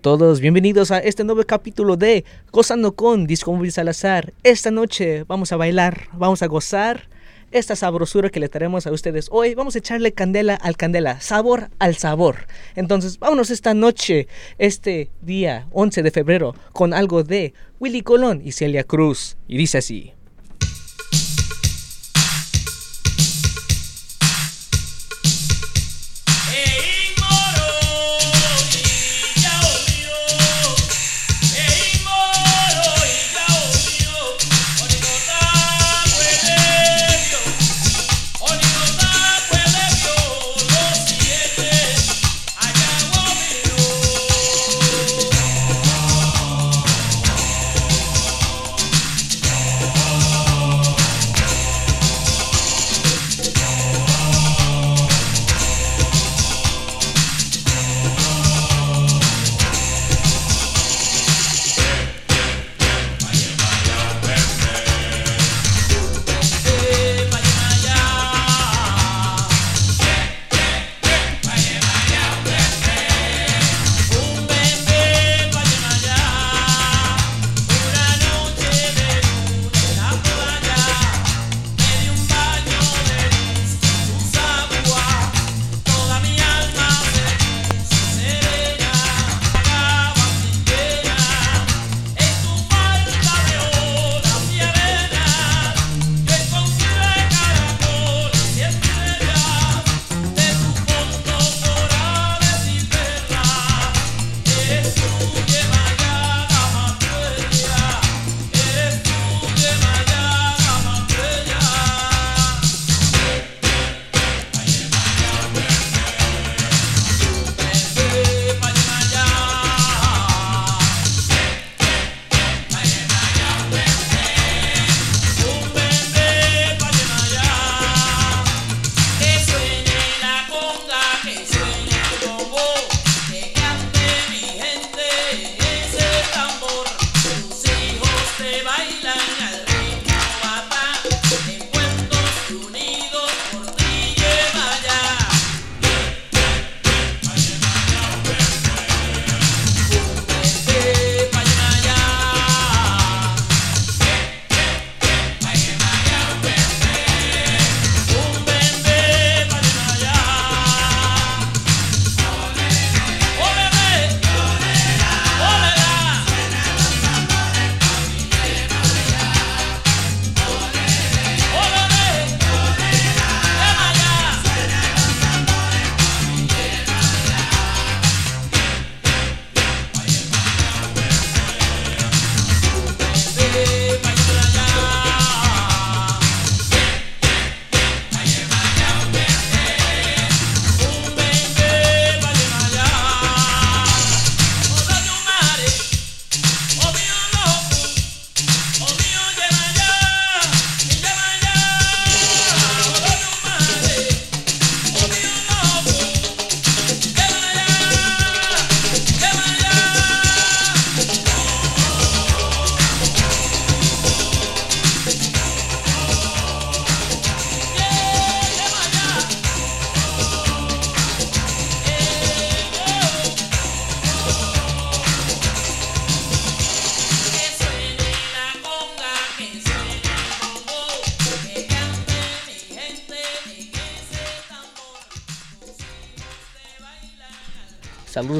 [0.00, 4.32] Todos, bienvenidos a este nuevo capítulo de Gozando con Disco Móvil Salazar.
[4.44, 7.10] Esta noche vamos a bailar, vamos a gozar
[7.50, 9.54] esta sabrosura que le traemos a ustedes hoy.
[9.54, 12.46] Vamos a echarle candela al candela, sabor al sabor.
[12.76, 18.52] Entonces, vámonos esta noche, este día 11 de febrero, con algo de Willy Colón y
[18.52, 19.36] Celia Cruz.
[19.48, 20.14] Y dice así.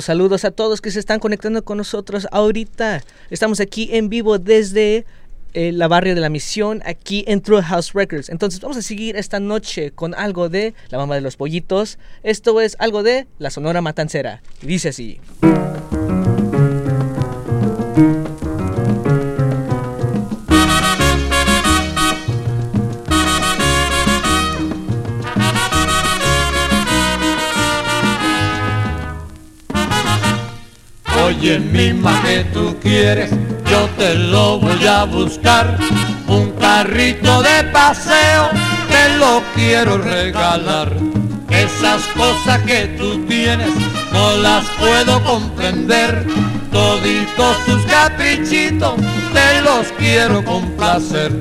[0.01, 3.03] Saludos, a todos que se están conectando con nosotros ahorita.
[3.31, 5.05] Estamos aquí en vivo desde
[5.53, 8.29] eh, la barrio de la misión, aquí en True House Records.
[8.29, 11.99] Entonces vamos a seguir esta noche con algo de La Mamá de los Pollitos.
[12.23, 14.43] Esto es algo de La Sonora Matancera.
[14.63, 15.21] Y dice así.
[31.51, 33.29] Oye, mima que tú quieres,
[33.69, 35.77] yo te lo voy a buscar.
[36.29, 38.51] Un carrito de paseo,
[38.89, 40.93] te lo quiero regalar.
[41.49, 43.71] Esas cosas que tú tienes,
[44.13, 46.25] no las puedo comprender.
[46.71, 48.95] Toditos tus caprichitos,
[49.33, 51.33] te los quiero complacer.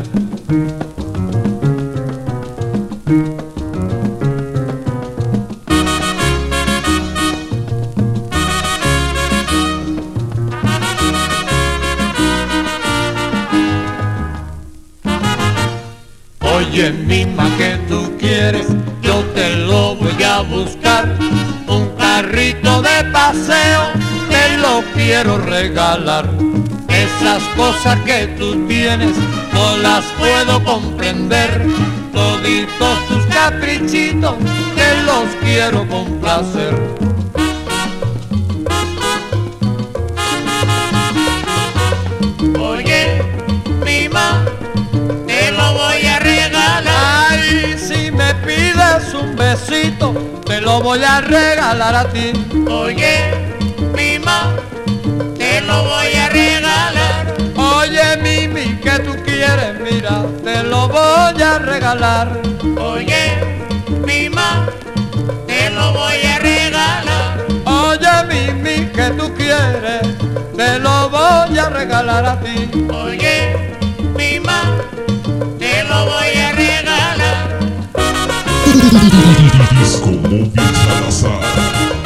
[16.79, 18.67] Oye, mima que tú quieres,
[19.01, 21.13] yo te lo voy a buscar.
[21.67, 23.89] Un carrito de paseo,
[24.29, 26.29] te lo quiero regalar.
[26.87, 29.13] Esas cosas que tú tienes,
[29.51, 31.67] no las puedo comprender.
[32.13, 34.35] Toditos tus caprichitos,
[34.77, 37.08] te los quiero complacer.
[49.69, 50.13] Besito,
[50.45, 52.31] te lo voy a regalar a ti.
[52.69, 53.31] Oye,
[53.95, 54.55] mima,
[55.37, 57.35] te lo voy a regalar.
[57.55, 62.41] Oye, Mimi, que tú quieres, mira, te lo voy a regalar.
[62.79, 63.37] Oye,
[64.05, 64.67] mima,
[65.45, 67.45] te lo voy a regalar.
[67.65, 70.01] Oye, Mimi, que tú quieres,
[70.55, 72.69] te lo voy a regalar a ti.
[72.91, 73.55] Oye,
[74.15, 74.77] mima,
[75.59, 77.59] te lo voy a regalar.
[80.31, 81.98] O beat vai dançar.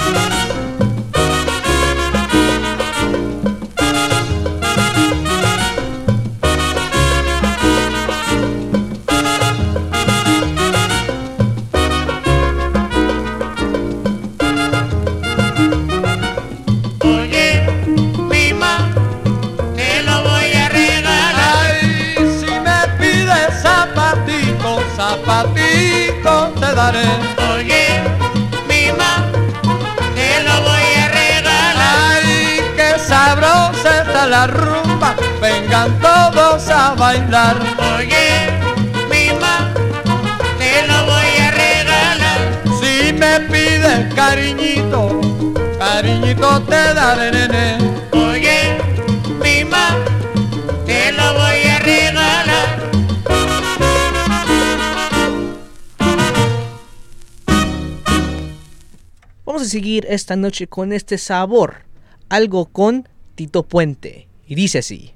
[59.73, 61.85] Seguir esta noche con este sabor.
[62.29, 64.27] Algo con Tito Puente.
[64.45, 65.13] Y dice así.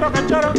[0.00, 0.52] cacharo, cacharo.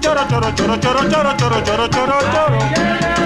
[0.00, 3.17] choro, choro, choro, choro, choro, choro, choro, choro.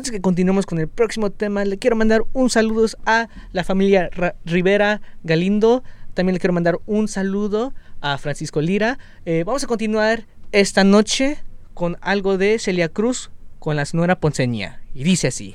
[0.00, 4.08] Antes que continuemos con el próximo tema, le quiero mandar un saludo a la familia
[4.10, 5.84] Ra- Rivera Galindo.
[6.14, 8.98] También le quiero mandar un saludo a Francisco Lira.
[9.26, 11.36] Eh, vamos a continuar esta noche
[11.74, 14.80] con algo de Celia Cruz con la Sonora Ponceña.
[14.94, 15.54] Y dice así.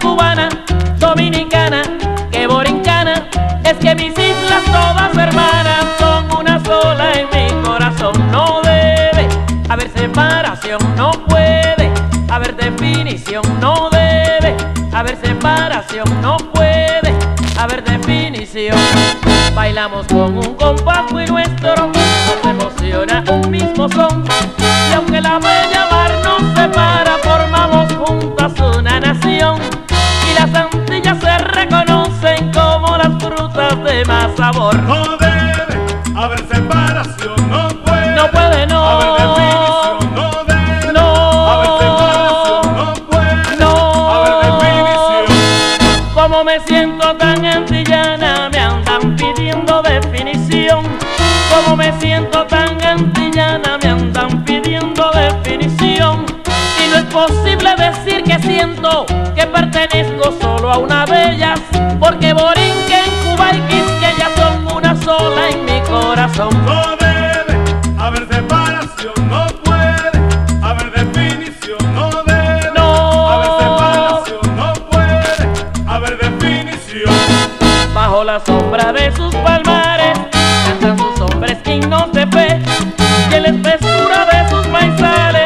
[0.00, 0.48] Cubana,
[0.98, 1.82] dominicana,
[2.30, 3.28] que borincana.
[3.64, 8.12] Es que mis islas todas hermanas son una sola en mi corazón.
[8.30, 9.28] No debe
[9.68, 11.92] haber separación, no puede
[12.30, 14.56] haber definición, no debe
[14.92, 17.14] haber separación, no puede
[17.58, 18.76] haber definición.
[19.54, 24.24] Bailamos con un compás muy nuestro, nos emociona un mismo son.
[24.90, 27.19] Y aunque la bella mar nos separa,
[31.30, 34.74] se reconocen como las frutas de más sabor.
[34.82, 35.52] No debe
[36.16, 38.16] haber separación, no puede.
[38.16, 38.84] No puede, no.
[38.88, 40.92] Haber definición, no debe.
[40.92, 41.50] No.
[41.50, 43.56] Haber separación, no puede.
[43.58, 44.14] No.
[44.14, 46.14] Haber definición.
[46.14, 50.84] Como me siento tan antillana, me andan pidiendo definición.
[51.54, 56.26] Como me siento tan antillana, me andan pidiendo definición.
[56.82, 60.32] Y no es posible decir que siento que pertenezco
[60.70, 61.60] a una de ellas.
[61.98, 66.50] Porque Borinquen, Cuba y Quisqueya son una sola en mi corazón.
[66.64, 67.58] No debe
[67.98, 70.10] haber separación, no puede.
[70.62, 72.70] Haber definición, no debe.
[72.74, 73.28] No.
[73.30, 75.88] Haber separación, no puede.
[75.88, 77.14] Haber definición.
[77.92, 80.18] Bajo la sombra de sus palmares
[80.66, 82.62] cantan sus hombres dignos de fe
[83.30, 85.39] y en la espesura de sus maizales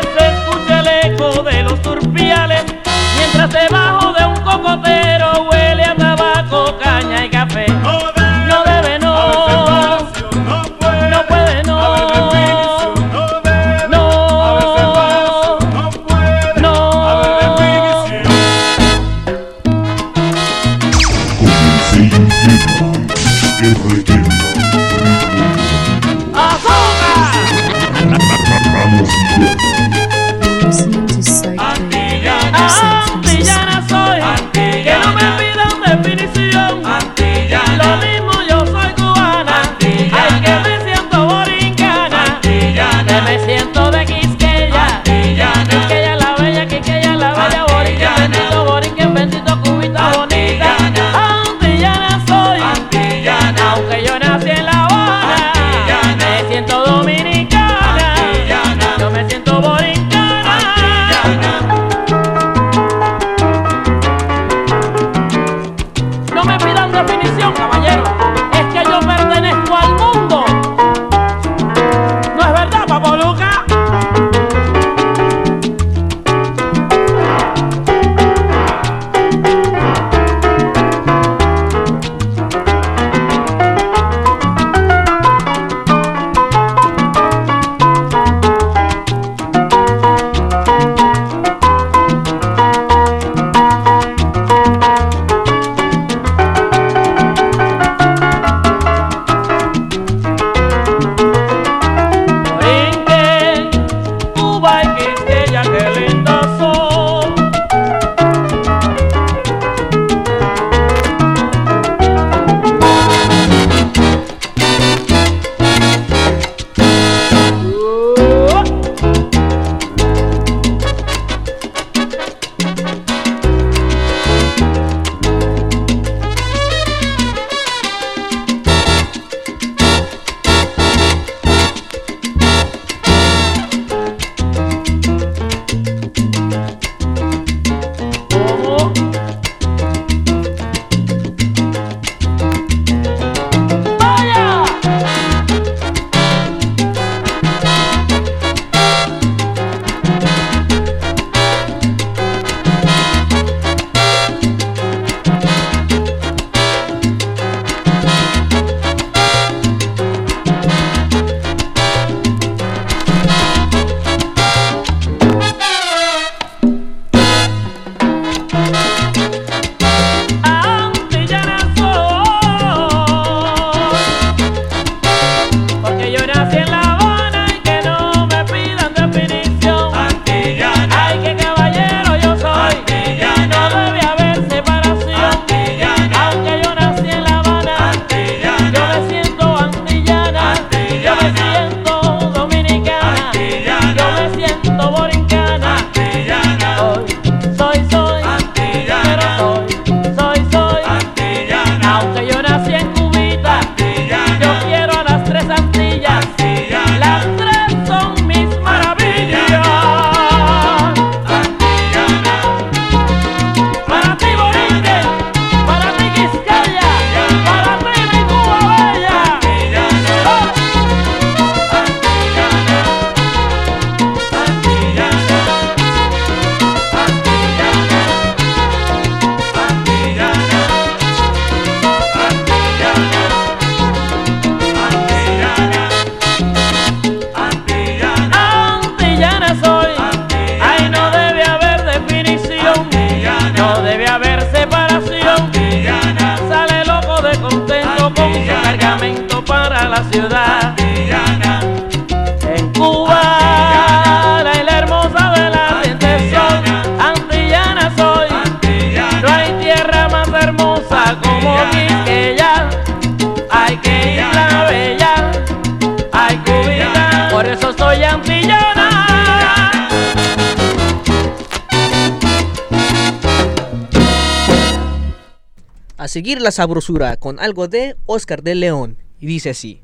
[276.15, 278.99] seguir la sabrosura con algo de Oscar de León.
[279.19, 279.81] Y dice así.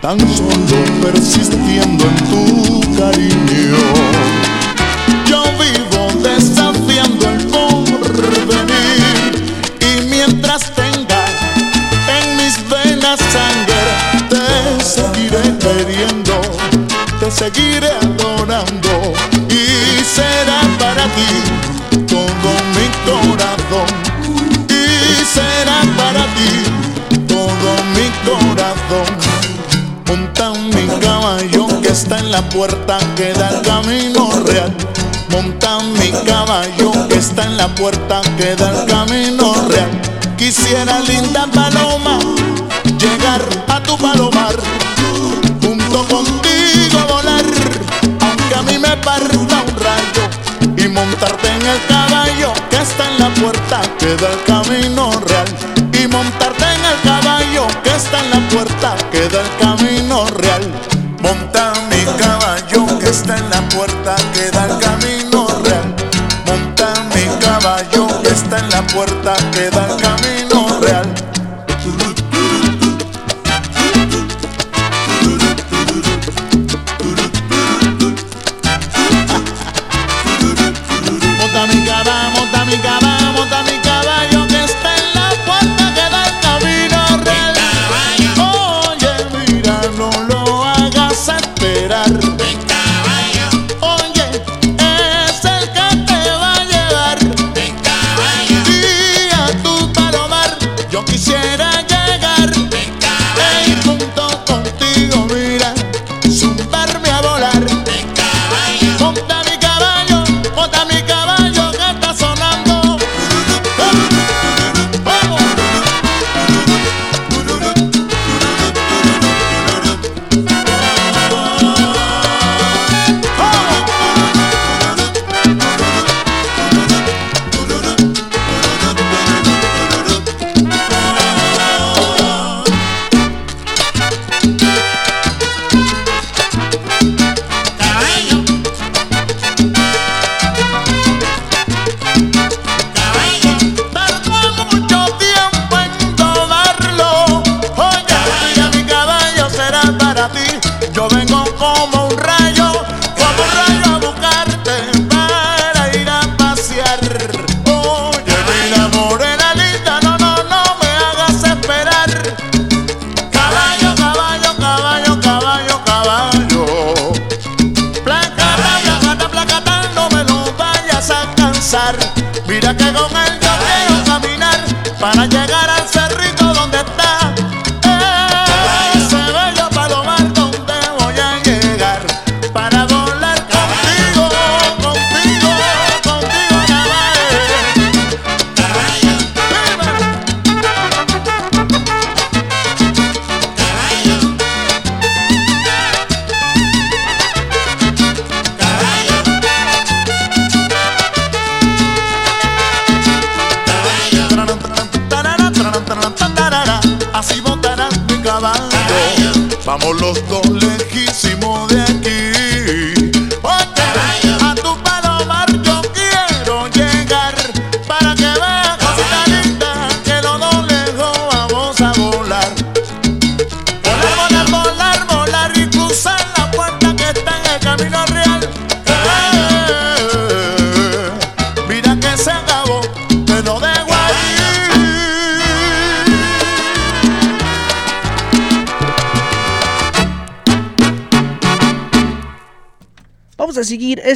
[0.00, 3.93] tan solo persistiendo en tu cariño.
[15.64, 16.40] queriendo,
[17.18, 19.12] te seguiré adorando
[19.48, 21.30] y será para ti
[22.06, 23.88] todo mi corazón.
[24.68, 26.52] Y será para ti
[27.26, 29.08] todo mi corazón.
[30.06, 34.72] Monta mi caballo que está en la puerta que da el camino real.
[35.30, 39.90] Monta mi caballo que está en la puerta que da el camino real.
[40.36, 42.18] Quisiera linda paloma
[42.98, 44.93] llegar a tu palomar.
[48.94, 50.24] un rayo
[50.76, 55.46] y montarte en el caballo que está en la puerta que da el camino real.
[55.92, 60.62] Y montarte en el caballo que está en la puerta que da el camino real.
[61.20, 65.94] Monta mi caballo que está en la puerta que da el camino real.
[66.46, 70.23] Monta mi caballo que está en la puerta queda el camino real.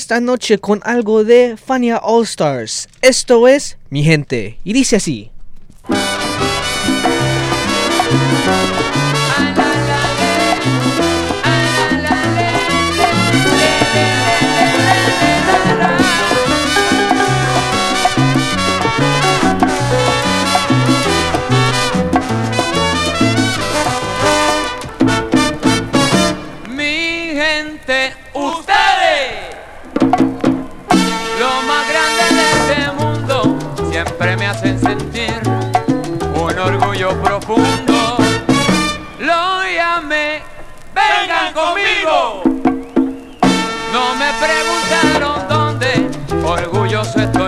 [0.09, 2.89] esta noche con algo de Fania All Stars.
[3.03, 4.59] Esto es Mi Gente.
[4.65, 5.31] Y dice así.
[43.93, 46.09] No me preguntaron dónde,
[46.45, 47.48] orgulloso estoy.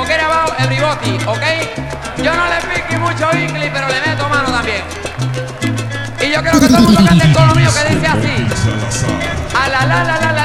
[0.00, 2.22] como quiera abajo, everybody, ¿ok?
[2.24, 4.82] Yo no le pique mucho inglés, pero le meto mano también.
[6.22, 8.46] Y yo creo que todo el mundo cante el mío que dice así.
[9.54, 10.39] A la la.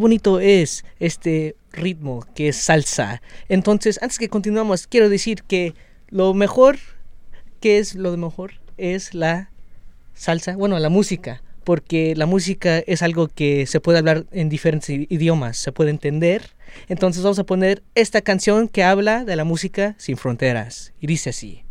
[0.00, 3.22] bonito es este ritmo que es salsa.
[3.48, 5.74] Entonces, antes que continuamos, quiero decir que
[6.08, 6.78] lo mejor,
[7.60, 8.54] que es lo mejor?
[8.76, 9.50] Es la
[10.14, 14.88] salsa, bueno, la música, porque la música es algo que se puede hablar en diferentes
[15.08, 16.50] idiomas, se puede entender.
[16.88, 21.30] Entonces vamos a poner esta canción que habla de la música sin fronteras y dice
[21.30, 21.62] así.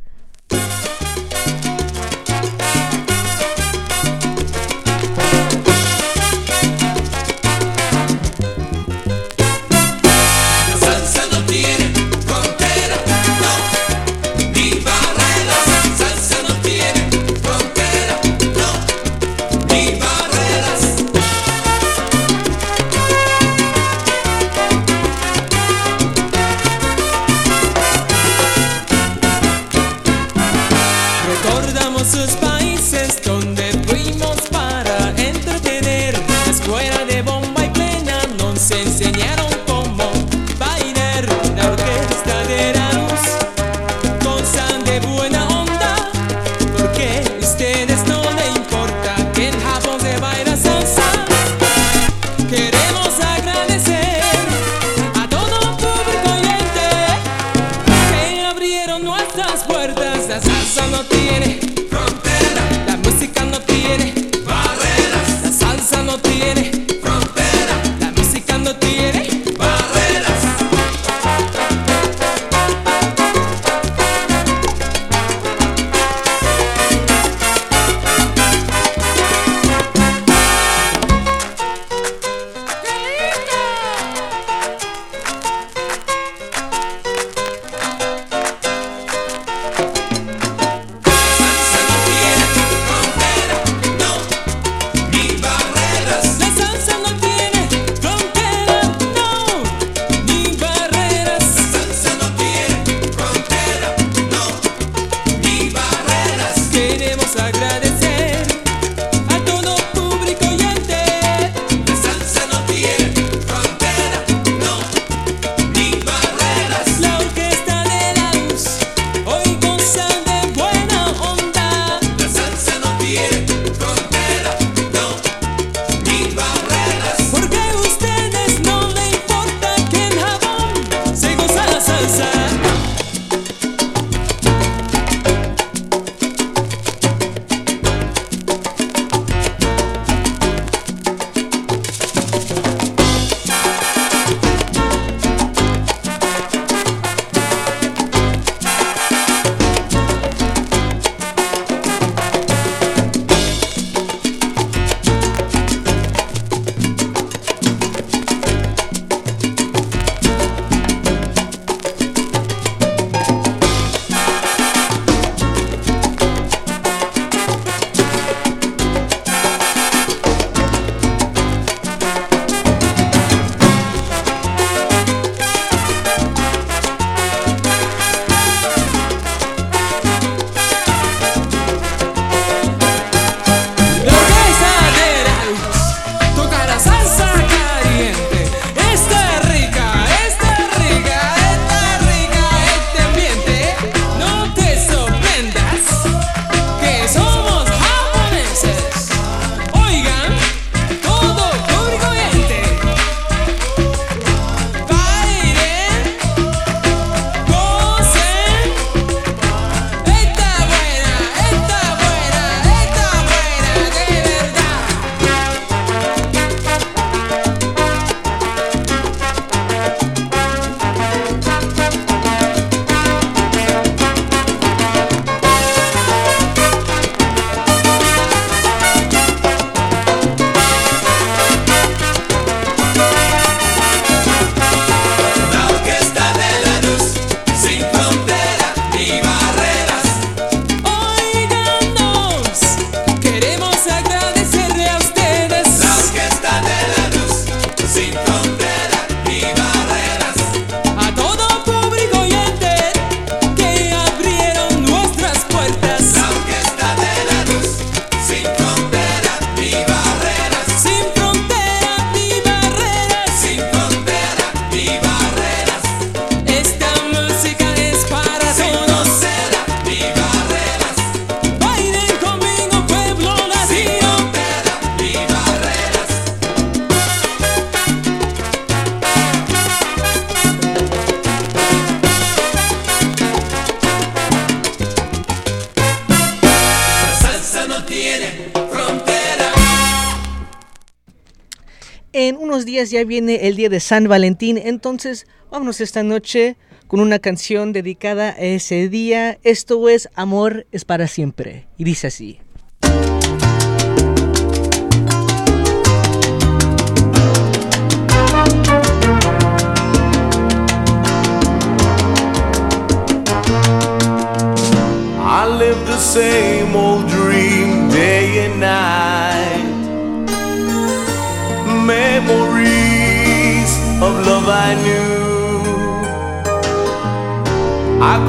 [293.05, 296.57] viene el día de San Valentín, entonces vámonos esta noche
[296.88, 299.38] con una canción dedicada a ese día.
[299.43, 301.67] Esto es Amor es para siempre.
[301.77, 302.39] Y dice así.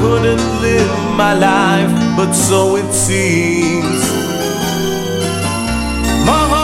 [0.01, 4.01] couldn't live my life, but so it seems.
[6.25, 6.60] My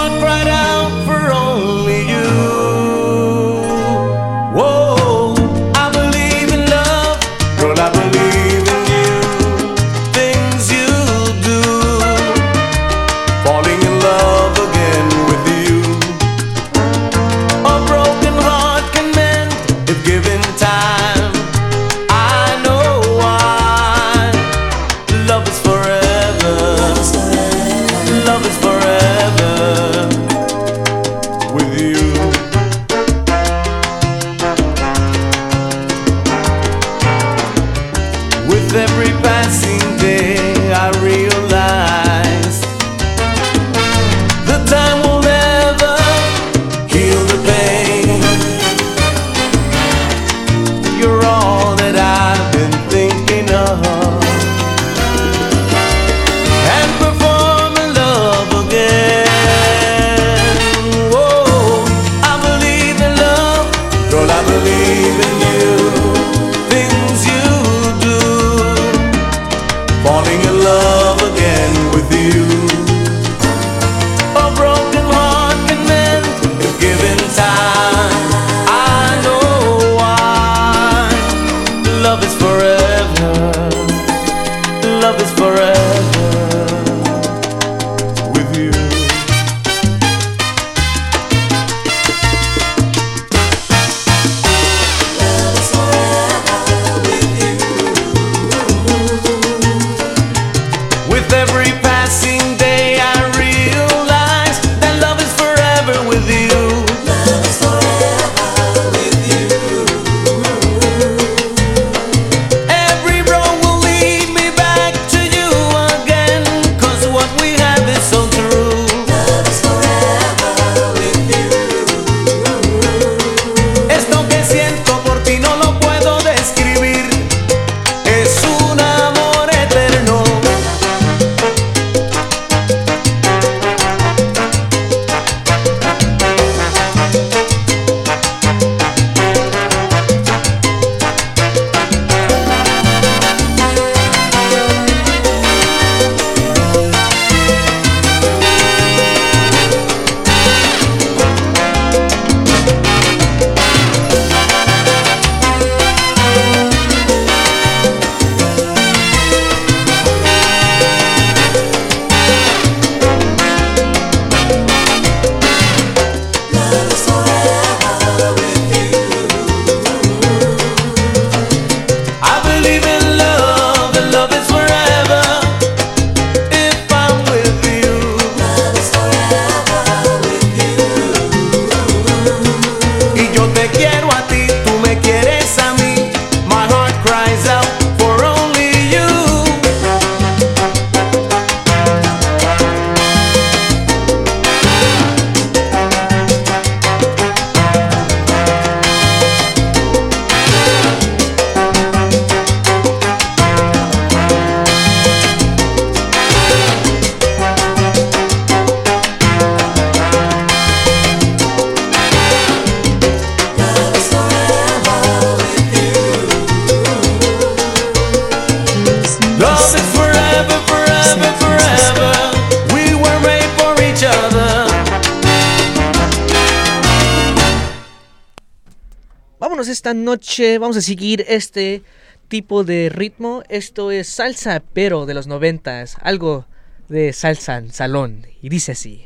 [229.47, 231.81] Vámonos esta noche, vamos a seguir este
[232.27, 233.43] tipo de ritmo.
[233.47, 236.45] Esto es salsa, pero de los noventas, algo
[236.89, 238.27] de salsa en salón.
[238.41, 239.05] Y dice así.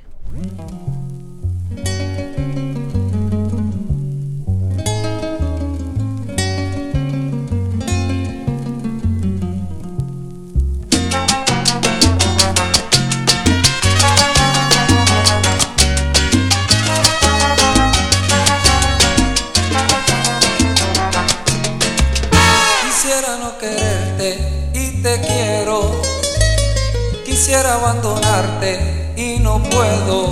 [27.73, 30.31] Abandonarte y no puedo.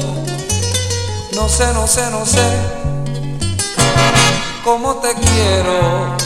[1.36, 2.44] No sé, no sé, no sé
[4.64, 6.18] cómo te quiero.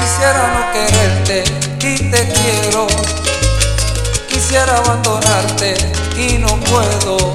[0.00, 1.44] Quisiera no quererte
[1.80, 2.86] y te quiero.
[4.28, 5.74] Quisiera abandonarte
[6.16, 7.34] y no puedo.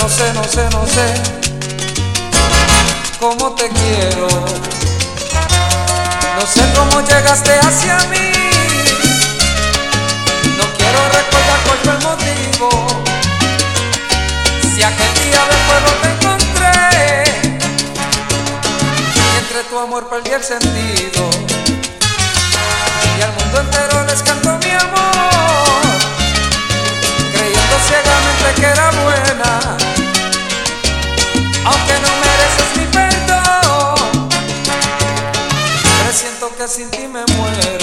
[0.00, 1.42] No sé, no sé, no sé
[3.20, 4.26] cómo te quiero.
[6.36, 8.32] No sé cómo llegaste hacia mí.
[10.58, 11.41] No quiero recordar
[19.72, 21.30] tu amor perdí el sentido.
[23.16, 25.82] Y al mundo entero les canto mi amor.
[27.32, 29.52] Creyendo ciegamente que era buena.
[31.64, 34.28] Aunque no mereces mi perdón.
[36.04, 37.81] Presiento que sin ti me muero.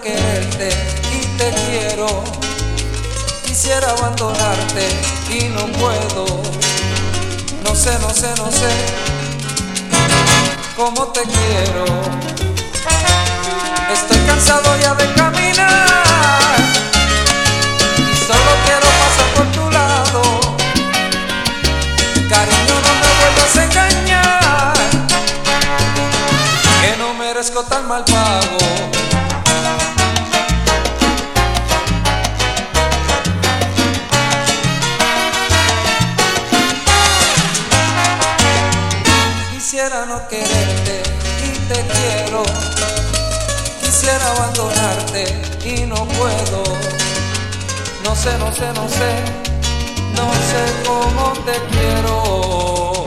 [0.00, 0.68] Quererte
[1.12, 2.24] y te quiero.
[3.44, 4.88] Quisiera abandonarte
[5.30, 6.42] y no puedo.
[7.64, 8.70] No sé, no sé, no sé
[10.76, 11.84] cómo te quiero.
[13.92, 16.56] Estoy cansado ya de caminar
[17.98, 20.22] y solo quiero pasar por tu lado.
[22.28, 24.74] Cariño, no me vuelvas a engañar,
[26.80, 28.91] que no merezco tan mal pago.
[44.02, 45.24] Quisiera abandonarte
[45.64, 46.64] y no puedo.
[48.02, 49.14] No sé, no sé, no sé.
[50.16, 53.06] No sé cómo te quiero.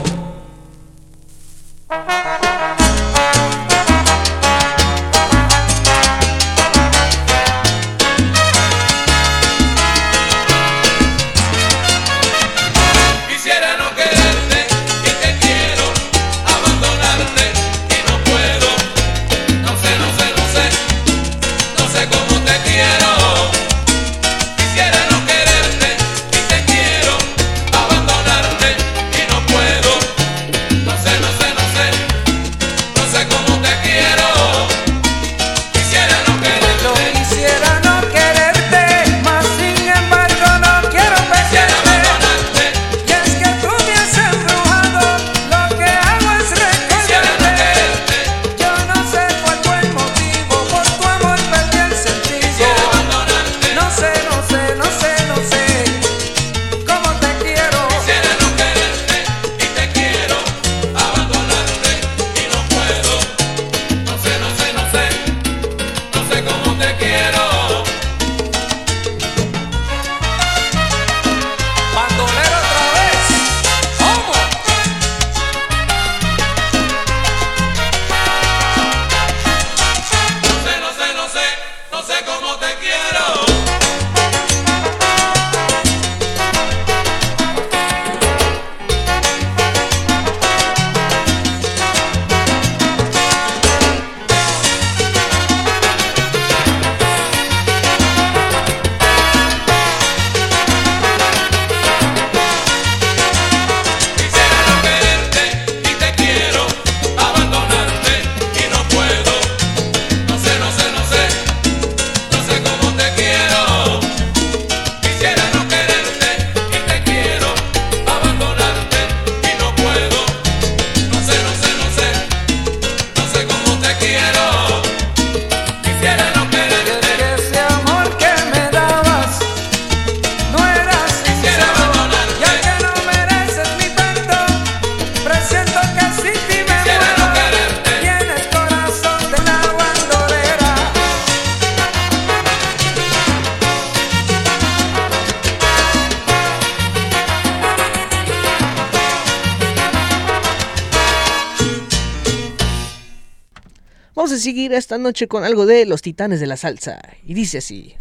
[154.76, 157.00] esta noche con algo de Los Titanes de la Salsa.
[157.24, 157.94] Y dice así.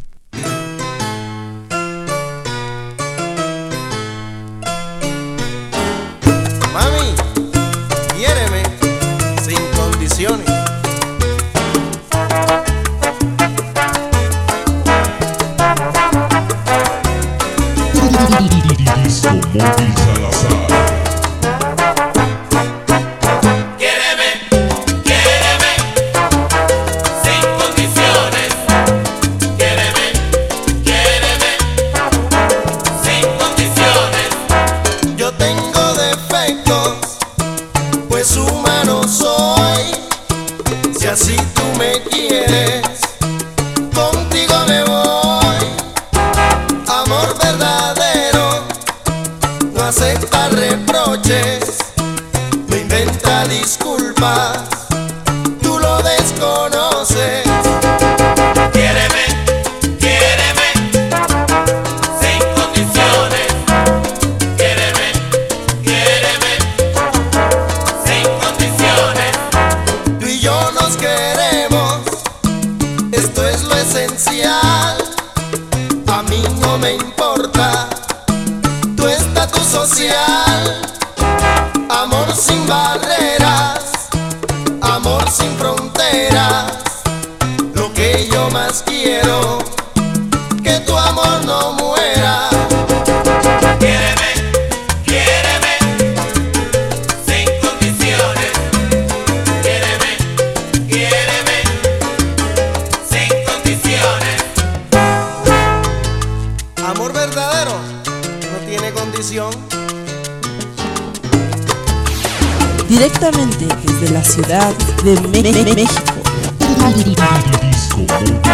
[117.06, 118.45] Disco.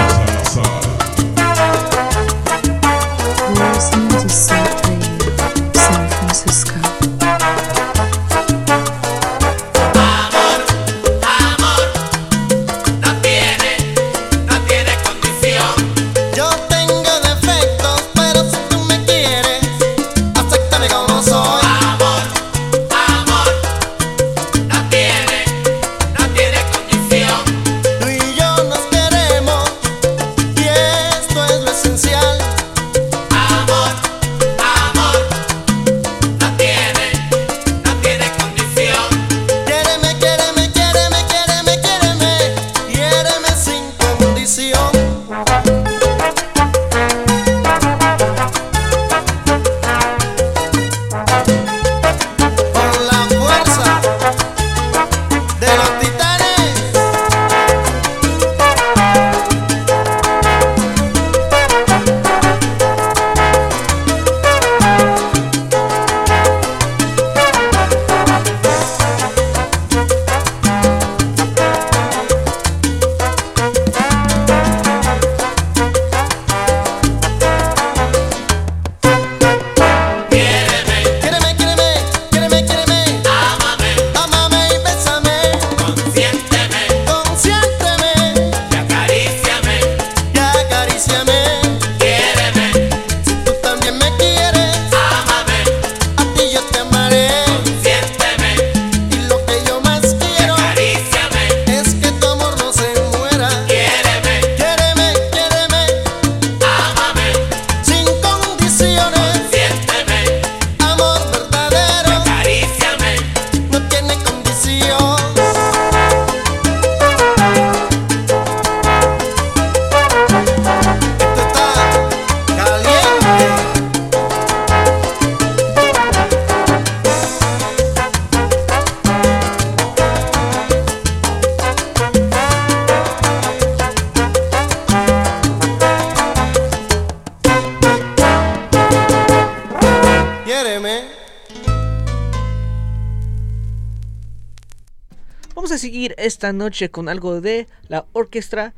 [146.41, 148.73] esta noche con algo de la orquesta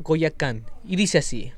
[0.00, 0.66] Goyacán.
[0.84, 1.54] Y dice así.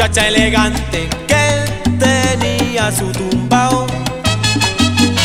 [0.00, 3.86] Muchacha elegante que él tenía su tumbao.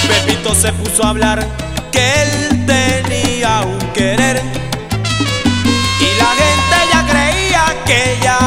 [0.05, 1.47] Pepito se puso a hablar
[1.93, 4.41] que él tenía un querer.
[6.01, 8.38] Y la gente ya creía que ella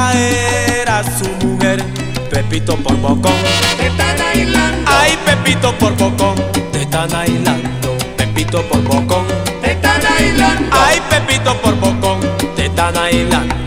[0.82, 1.82] era su mujer.
[2.30, 3.32] Pepito por bocón.
[3.78, 6.34] Te están aislando, Ay, Pepito por bocón.
[6.72, 7.96] Te están aislando.
[8.18, 9.24] Pepito por bocón.
[9.62, 10.76] te están aislando.
[10.78, 12.20] Ay, Pepito por bocón.
[12.54, 13.57] Te están aislando.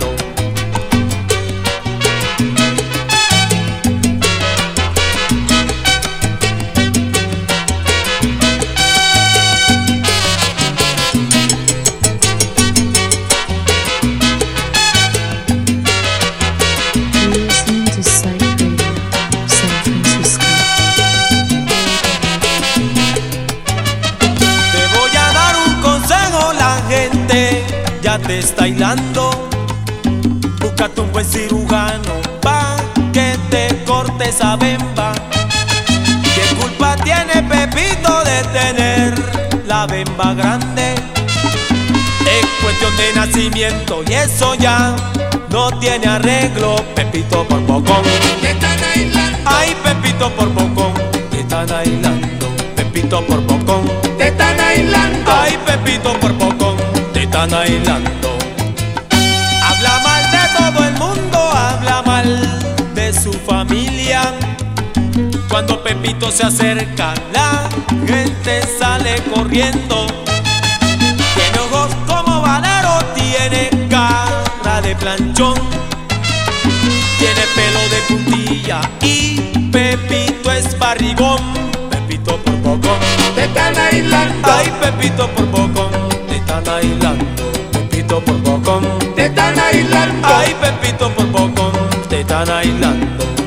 [28.52, 29.32] Está hilando.
[30.60, 32.76] Búscate un buen cirujano pa'
[33.14, 35.14] que te corte esa bemba.
[36.36, 39.14] ¿Qué culpa tiene Pepito de tener
[39.68, 40.95] la bemba grande?
[42.36, 44.95] Es cuestión de nacimiento y eso ya
[45.49, 46.76] no tiene arreglo.
[46.95, 48.04] Pepito por bocón.
[48.41, 50.93] Te están aislando, Ay, Pepito por bocón.
[51.32, 52.47] Te están aislando.
[52.76, 53.84] Pepito por bocón.
[54.18, 55.32] te están aislando.
[55.32, 56.76] Ay, Pepito por poco
[57.14, 58.30] te están aislando.
[65.64, 67.70] Cuando Pepito se acerca, la
[68.07, 70.07] gente sale corriendo.
[71.36, 75.53] Tiene ojos como valero, tiene cara de planchón.
[77.20, 81.39] Tiene pelo de puntilla y Pepito es barrigón.
[81.91, 82.97] Pepito por poco
[83.36, 85.91] Te están aislando, Ay, Pepito por bocón,
[86.28, 87.26] te están aislando.
[87.72, 88.84] Pepito por bocón.
[89.16, 90.28] te están aislando.
[90.28, 91.72] Ay, Pepito por bocón,
[92.09, 93.41] te están aislando.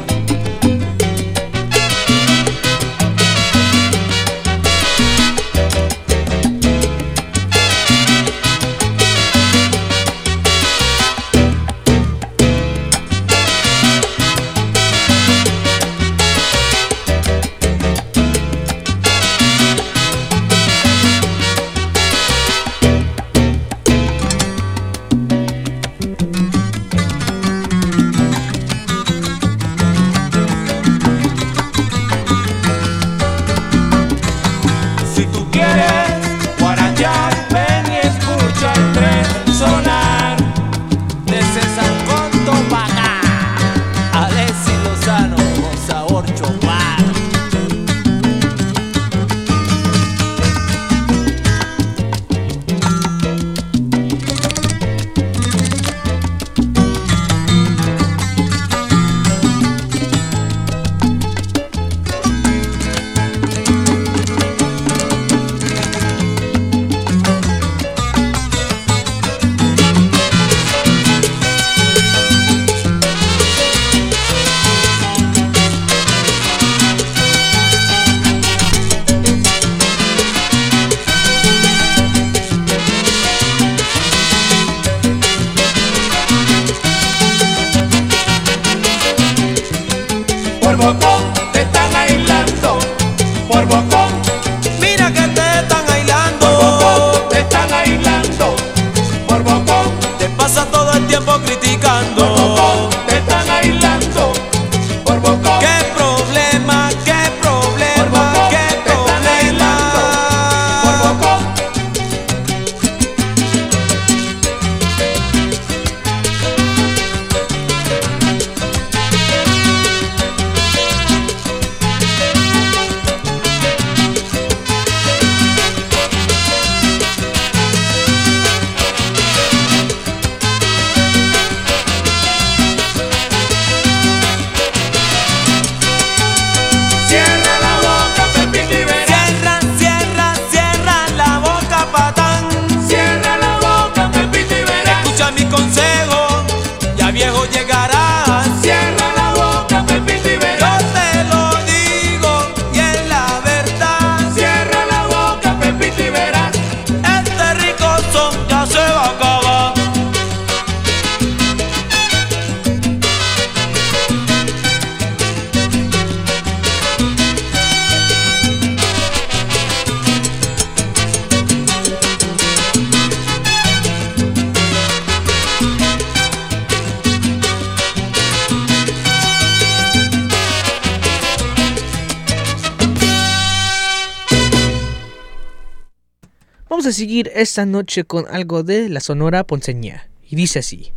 [186.85, 190.11] Vamos a seguir esta noche con algo de la Sonora Ponceña.
[190.23, 190.93] Y dice así.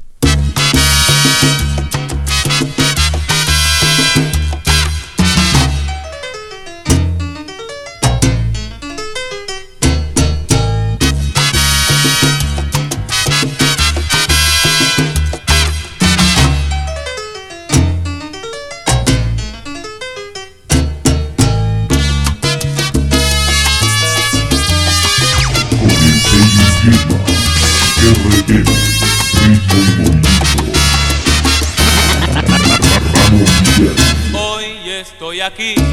[35.48, 35.87] aquí.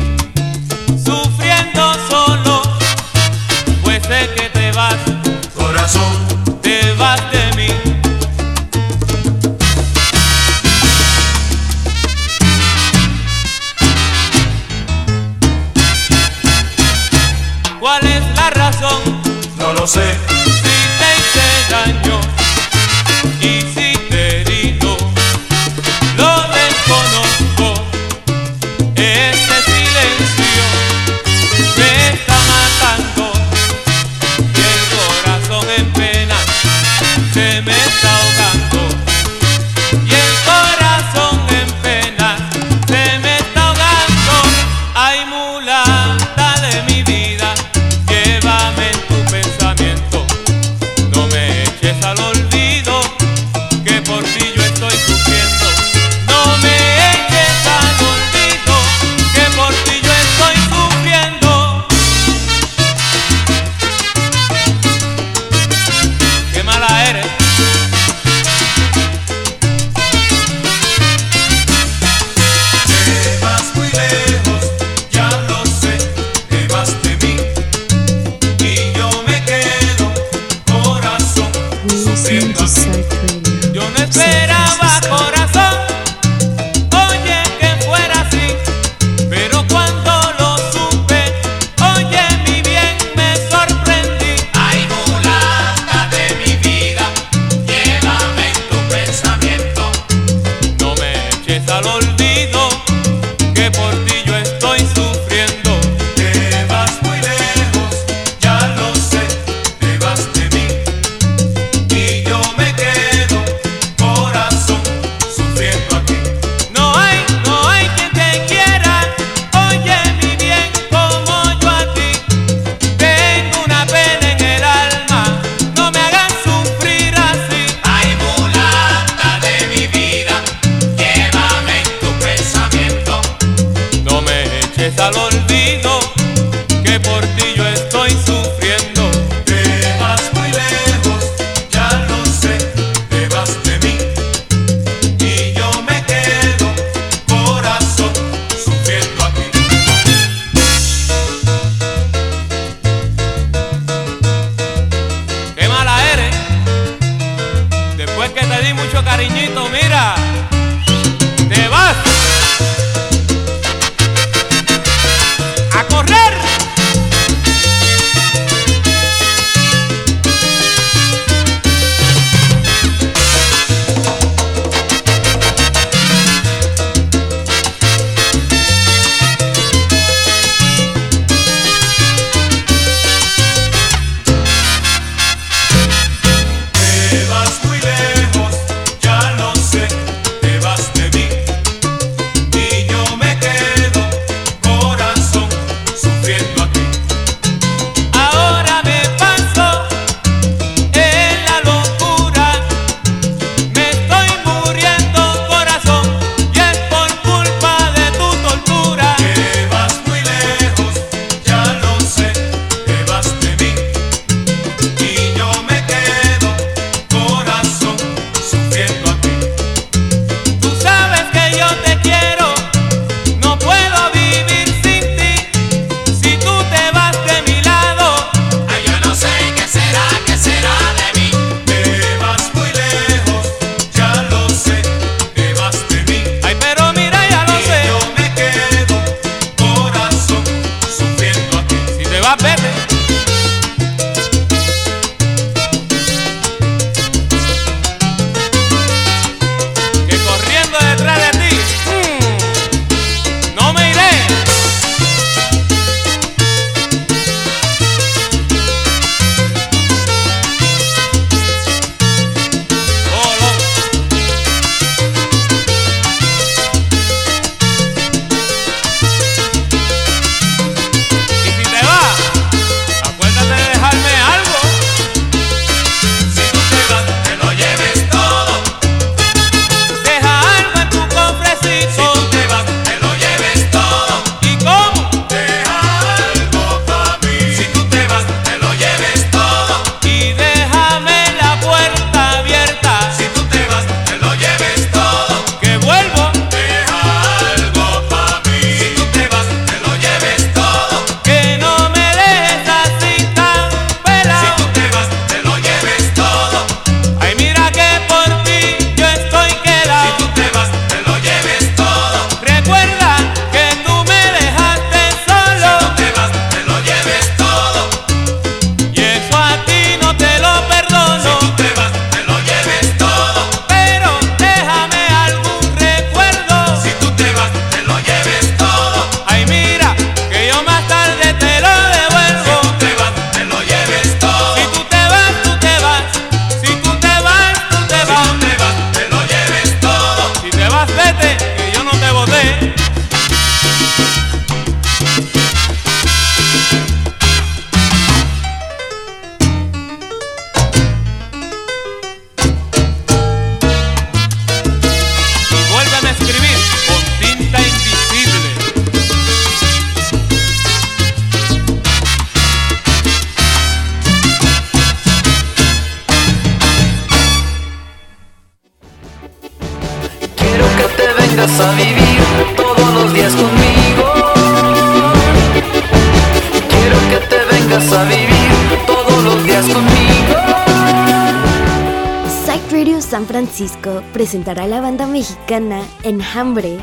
[384.14, 386.78] Presentará a la banda mexicana Enjambre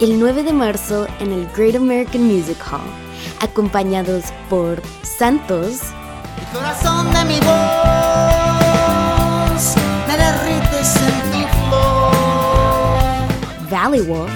[0.00, 2.80] el 9 de marzo en el Great American Music Hall,
[3.40, 5.80] acompañados por Santos,
[6.52, 7.46] Corazón de mi voz,
[10.06, 12.14] me derrites en tu flor.
[13.68, 14.30] Valley Wolf,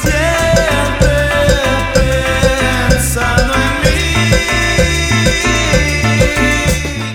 [0.00, 1.10] Siempre
[2.88, 3.98] pensando en mí.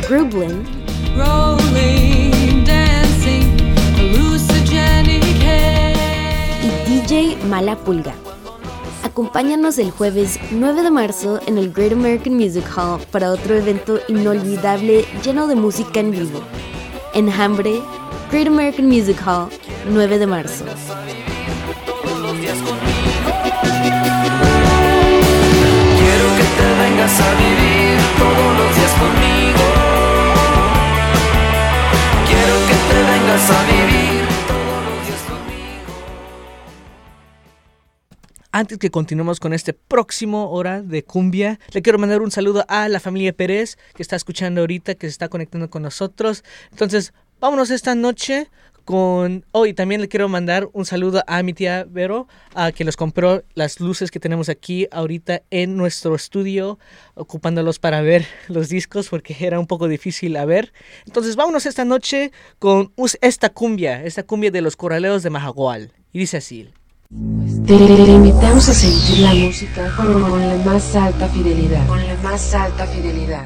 [0.07, 0.63] Grublin,
[1.17, 2.24] Rolling,
[7.55, 8.13] Mala Pulga.
[9.01, 13.97] Acompáñanos el jueves 9 de marzo en el Great American Music Hall para otro evento
[14.09, 16.41] inolvidable lleno de música en vivo.
[17.13, 17.81] Enjambre,
[18.29, 19.47] Great American Music Hall,
[19.89, 20.65] 9 de marzo.
[20.65, 20.97] Quiero
[26.37, 29.63] que te vengas a vivir todos los días conmigo.
[32.27, 34.14] Quiero que te vengas a vivir
[38.57, 42.87] Antes que continuemos con este próximo hora de cumbia, le quiero mandar un saludo a
[42.87, 46.41] la familia Pérez que está escuchando ahorita, que se está conectando con nosotros.
[46.71, 48.49] Entonces, vámonos esta noche
[48.85, 49.43] con...
[49.51, 53.43] Hoy también le quiero mandar un saludo a mi tía Vero, a que nos compró
[53.55, 56.79] las luces que tenemos aquí ahorita en nuestro estudio,
[57.15, 60.71] ocupándolos para ver los discos porque era un poco difícil a ver.
[61.05, 65.91] Entonces, vámonos esta noche con esta cumbia, esta cumbia de los corraleos de Majagual.
[66.13, 66.69] Y dice así.
[67.65, 71.87] Te invitamos a sentir la música con la más alta fidelidad.
[71.87, 73.45] Con la más alta fidelidad.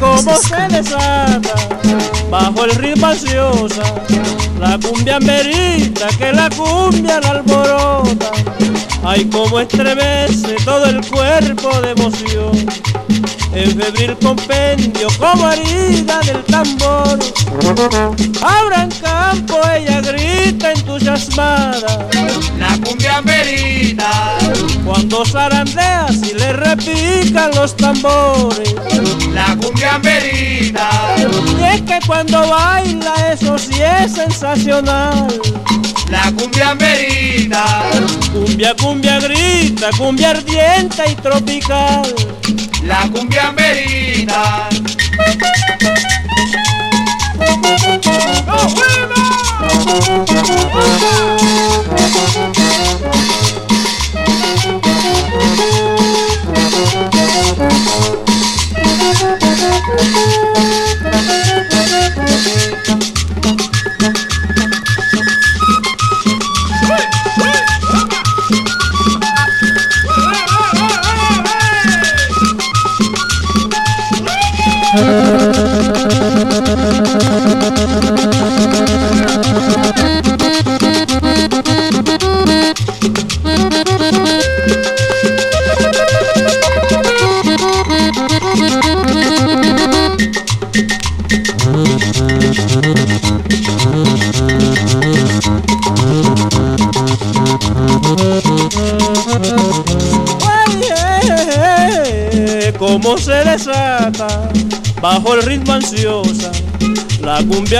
[0.00, 1.54] Como se desata
[2.30, 3.82] bajo el ritmo ansiosa
[4.60, 8.30] la cumbia merita que la cumbia la alborota.
[9.04, 12.66] Ay como estremece todo el cuerpo de emoción
[13.56, 17.18] en febril compendio como herida del tambor.
[18.42, 22.06] Abran campo ella grita entusiasmada.
[22.58, 24.36] La cumbia merita,
[24.84, 28.74] cuando zarandea y le repican los tambores.
[29.32, 30.90] La cumbia merita,
[31.58, 35.28] y es que cuando baila eso sí es sensacional.
[36.10, 37.64] la cumbia merita,
[38.34, 42.02] Cumbia, cumbia grita, cumbia ardiente y tropical.
[42.86, 44.68] La cumbia merita.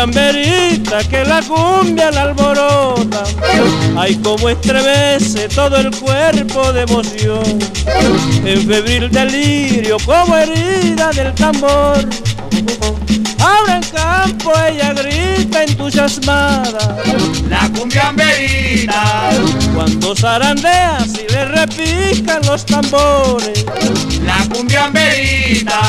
[0.06, 3.24] Merita que la cumbia la alborota.
[3.96, 7.58] Ay como estremece todo el cuerpo de emoción.
[8.44, 12.06] En febril delirio como herida del tambor
[13.46, 16.96] ahora en campo ella grita entusiasmada
[17.48, 19.30] La cumbia merita,
[19.74, 23.64] cuando zarandea y le repican los tambores
[24.24, 25.80] la cumbia merita,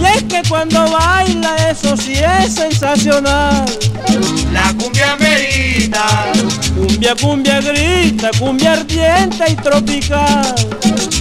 [0.00, 3.66] Y es que cuando baila eso sí es sensacional.
[4.52, 6.06] la cumbia merita,
[6.74, 10.54] Cumbia, cumbia grita, cumbia ardiente y tropical.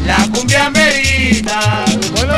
[0.05, 1.59] la cumbia merita.
[2.13, 2.33] Bueno,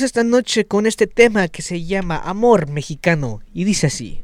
[0.00, 4.21] Esta noche con este tema que se llama Amor Mexicano y dice así.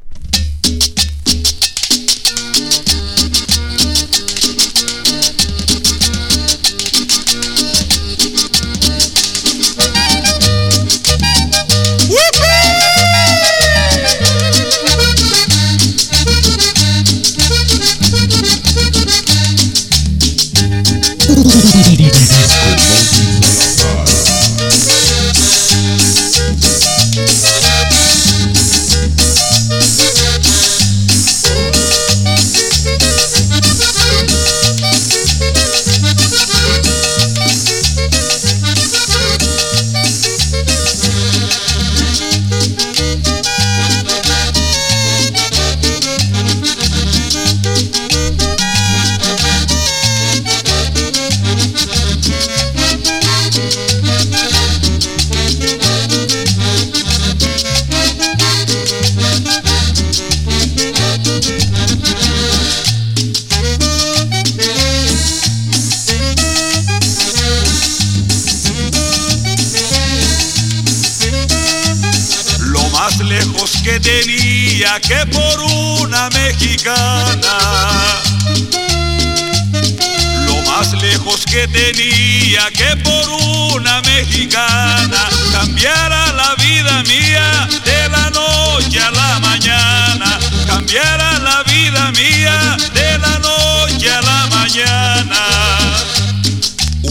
[90.89, 95.41] Cambiara la vida mía de la noche a la mañana.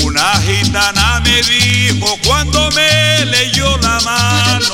[0.04, 4.74] Una gitana me dijo cuando me leyó la mano.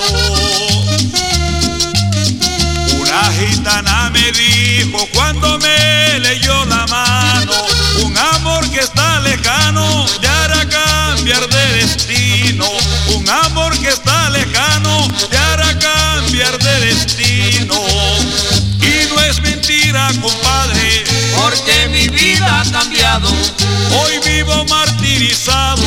[2.97, 7.51] Una gitana me dijo cuando me leyó la mano.
[8.05, 12.69] Un amor que está lejano te hará cambiar de destino.
[13.17, 17.92] Un amor que está lejano te hará cambiar de destino.
[19.65, 21.05] Mentira, compadre.
[21.41, 23.29] Porque mi vida ha cambiado,
[23.91, 25.82] Hoy vivo martirizado.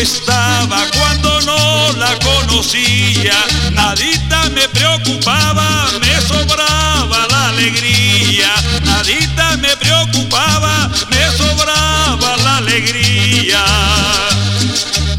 [0.00, 3.34] Estaba cuando no la conocía.
[3.72, 8.50] Nadita me preocupaba, me sobraba la alegría.
[8.84, 13.62] Nadita me preocupaba, me sobraba la alegría.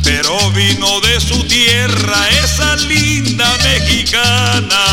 [0.03, 4.83] Pero vino de su tierra esa linda mexicana.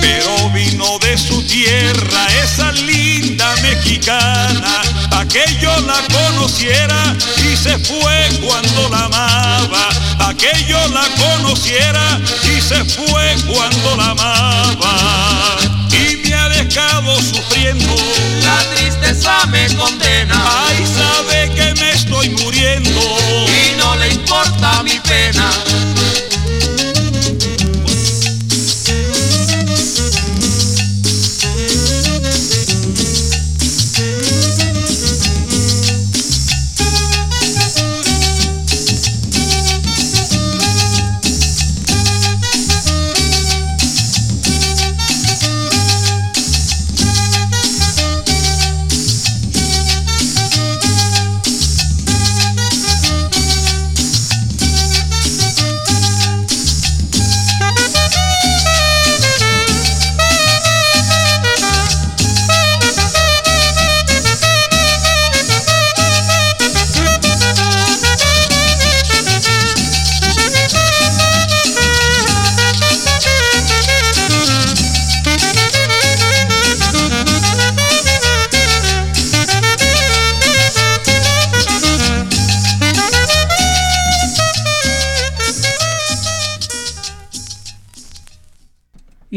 [0.00, 4.82] Pero vino de su tierra esa linda mexicana.
[5.10, 6.00] Pa' que yo la
[6.34, 9.88] conociera y se fue cuando la amaba.
[10.18, 14.96] Pa' que yo la conociera y se fue cuando la amaba.
[15.90, 17.94] Y me ha dejado sufriendo.
[18.42, 22.91] La tristeza me condena Ay, sabe que me estoy muriendo.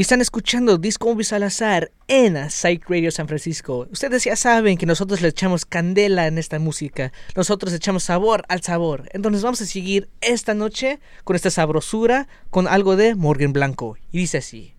[0.05, 3.87] están escuchando Disco Movies al azar en Psych Radio San Francisco.
[3.91, 7.11] Ustedes ya saben que nosotros le echamos candela en esta música.
[7.35, 9.09] Nosotros echamos sabor al sabor.
[9.13, 13.97] Entonces vamos a seguir esta noche con esta sabrosura con algo de Morgan Blanco.
[14.11, 14.74] Y dice así.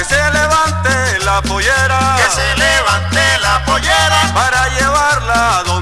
[0.00, 2.16] Que se levante la pollera.
[2.16, 4.32] Que se levante la pollera.
[4.32, 5.79] Para llevarla a donde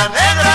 [0.00, 0.51] alegra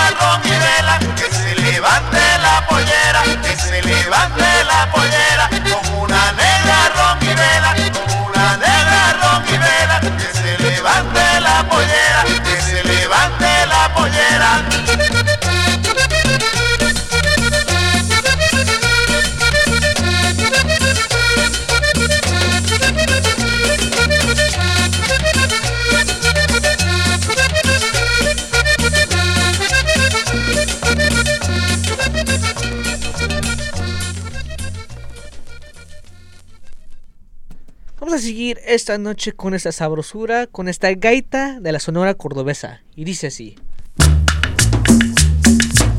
[38.64, 42.82] esta noche con esta sabrosura, con esta gaita de la Sonora Cordobesa.
[42.96, 43.56] Y dice así.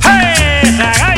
[0.04, 1.09] ¡Hey!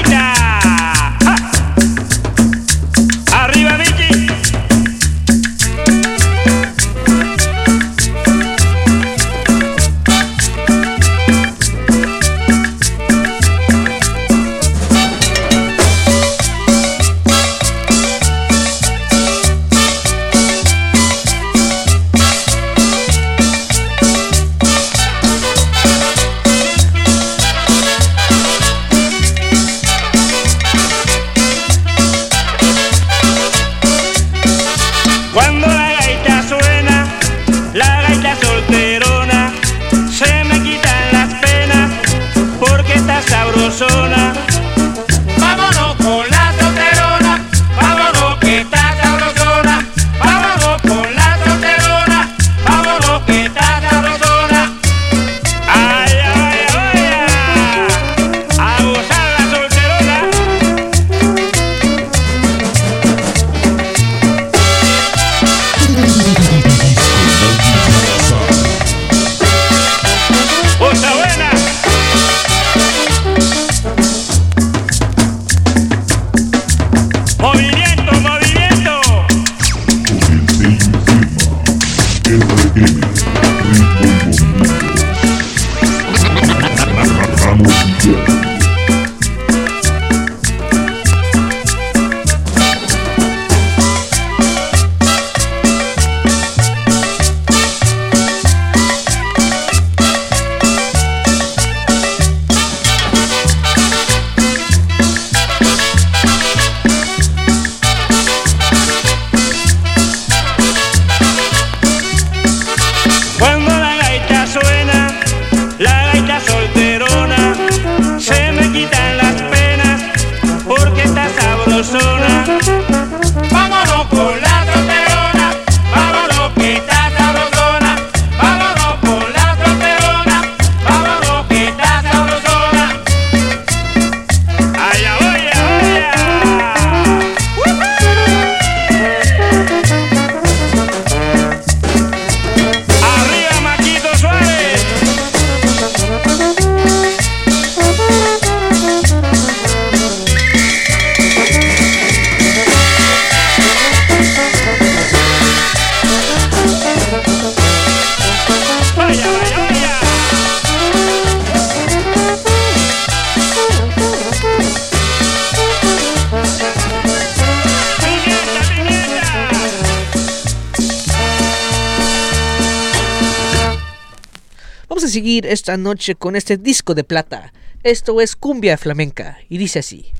[175.02, 177.54] Vamos a seguir esta noche con este disco de plata.
[177.82, 180.12] Esto es cumbia flamenca y dice así.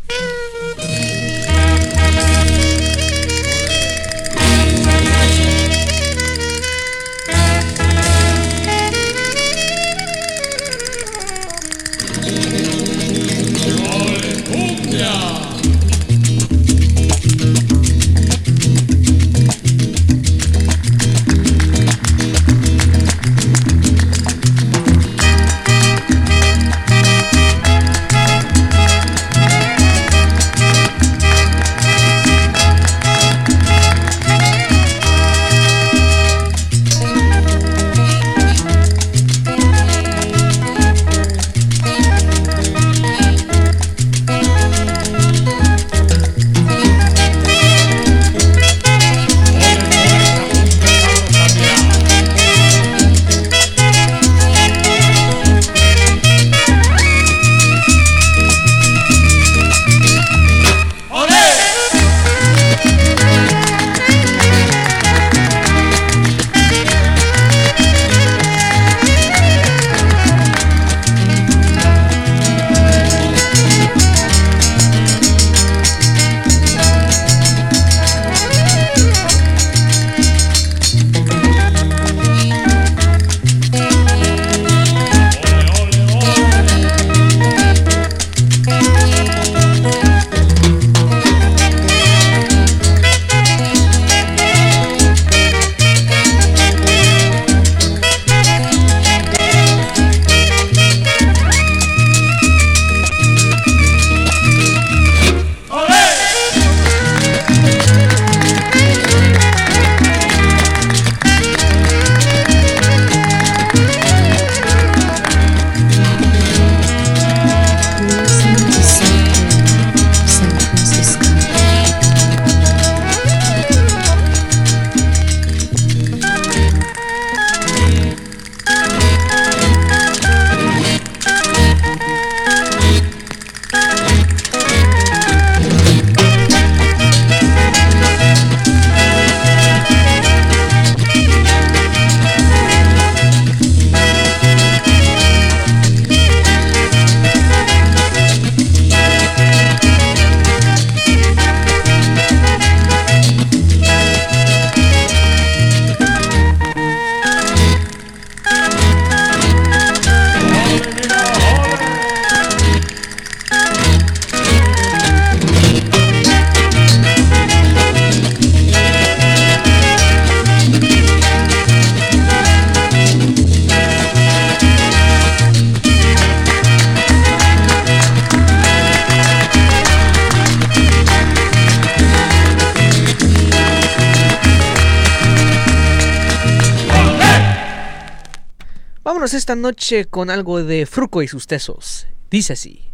[189.62, 192.08] Noche con algo de Fruco y sus tesos.
[192.30, 192.92] Dice así.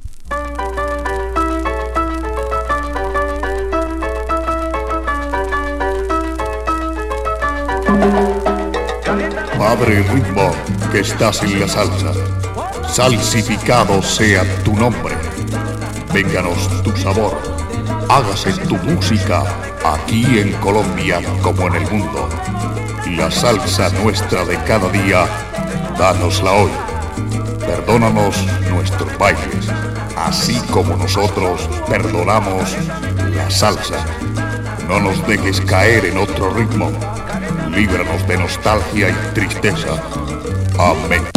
[9.58, 10.52] Padre ritmo
[10.92, 12.14] que estás en la salsa,
[12.88, 15.16] salsificado sea tu nombre.
[16.14, 17.38] Vénganos tu sabor,
[18.10, 19.44] hágase tu música
[19.86, 22.30] aquí en Colombia como en el mundo.
[23.16, 25.26] La salsa nuestra de cada día,
[25.98, 26.72] dánosla hoy.
[27.60, 28.36] Perdónanos
[28.70, 29.70] nuestros bailes,
[30.16, 32.76] así como nosotros perdonamos
[33.36, 34.06] la salsa.
[34.88, 36.92] No nos dejes caer en otro ritmo.
[37.72, 40.02] Líbranos de nostalgia y tristeza.
[40.80, 41.37] Amén.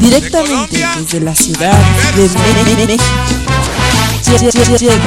[0.00, 1.78] Directamente desde la ciudad
[2.16, 2.96] de México.
[4.78, 5.00] Llega.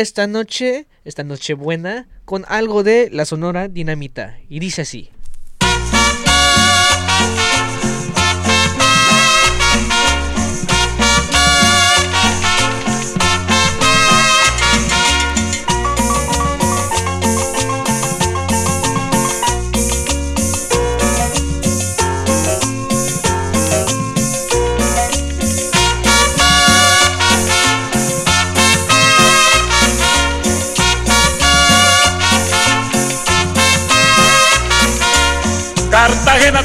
[0.00, 4.38] Esta noche, esta noche buena, con algo de la Sonora Dinamita.
[4.48, 5.10] Y dice así.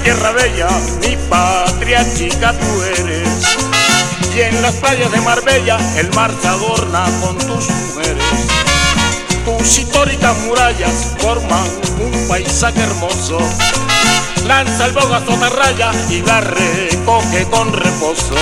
[0.06, 0.68] Tierra bella,
[1.02, 3.57] mi patria chica tú eres.
[4.36, 8.23] Y en las playas de Marbella el mar se adorna con tus mujeres.
[9.44, 11.68] Tus históricas murallas forman
[11.99, 13.40] un paisaje hermoso.
[14.45, 18.36] Lanza el boga raya y la recoge con reposo.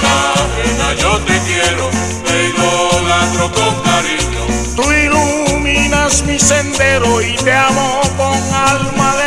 [0.00, 1.90] Cartagena, yo te quiero,
[2.24, 4.46] te idolatro con cariño.
[4.74, 9.25] Tú iluminas mi sendero y te amo con alma de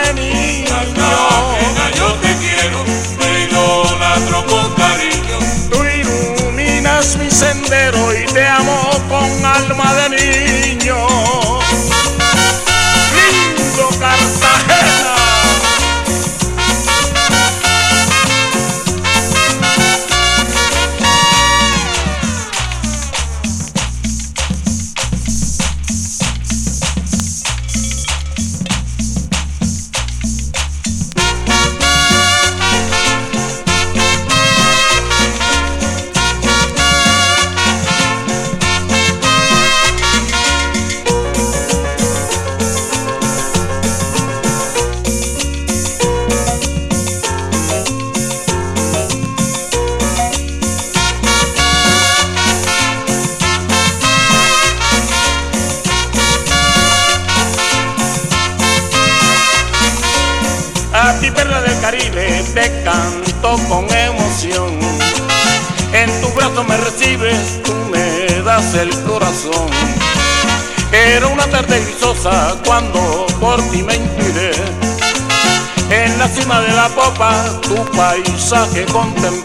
[78.80, 79.39] paisaje contemplé.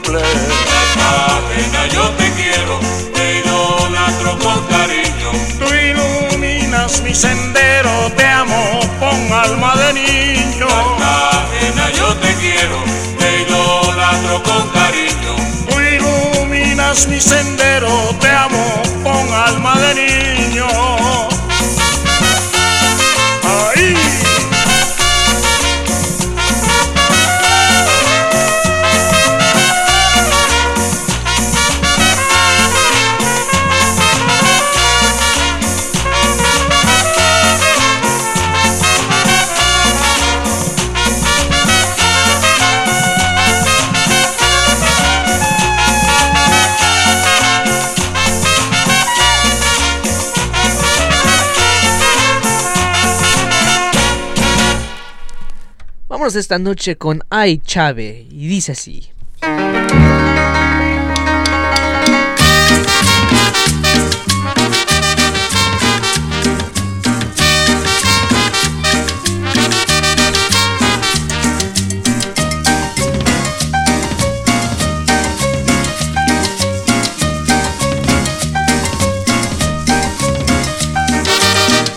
[56.36, 58.26] Esta noche con Ay Chave.
[58.28, 59.08] Y dice así.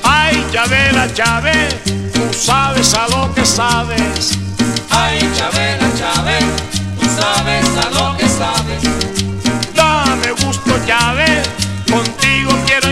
[0.04, 1.87] Ay, llave la
[2.38, 4.38] sabes a lo que sabes.
[4.92, 6.46] Ay, Chabela, Chávez,
[7.00, 8.84] tú sabes a lo que sabes.
[9.74, 11.42] Dame gusto llave,
[11.90, 12.92] contigo quiero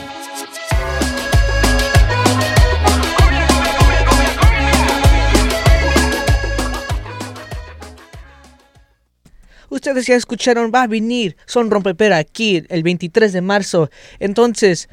[9.91, 13.89] Ustedes ya escucharon, va a venir Son Rompepera aquí el 23 de marzo.
[14.19, 14.87] Entonces,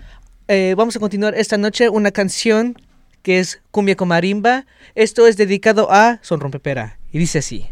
[0.49, 2.75] eh, vamos a continuar esta noche una canción
[3.23, 4.67] que es Cumbia con Marimba.
[4.97, 6.99] Esto es dedicado a Son Rompepera.
[7.13, 7.69] Y dice así.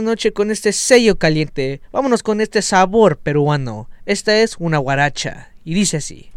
[0.00, 1.80] Noche con este sello caliente.
[1.92, 3.88] Vámonos con este sabor peruano.
[4.06, 6.30] Esta es una guaracha y dice así.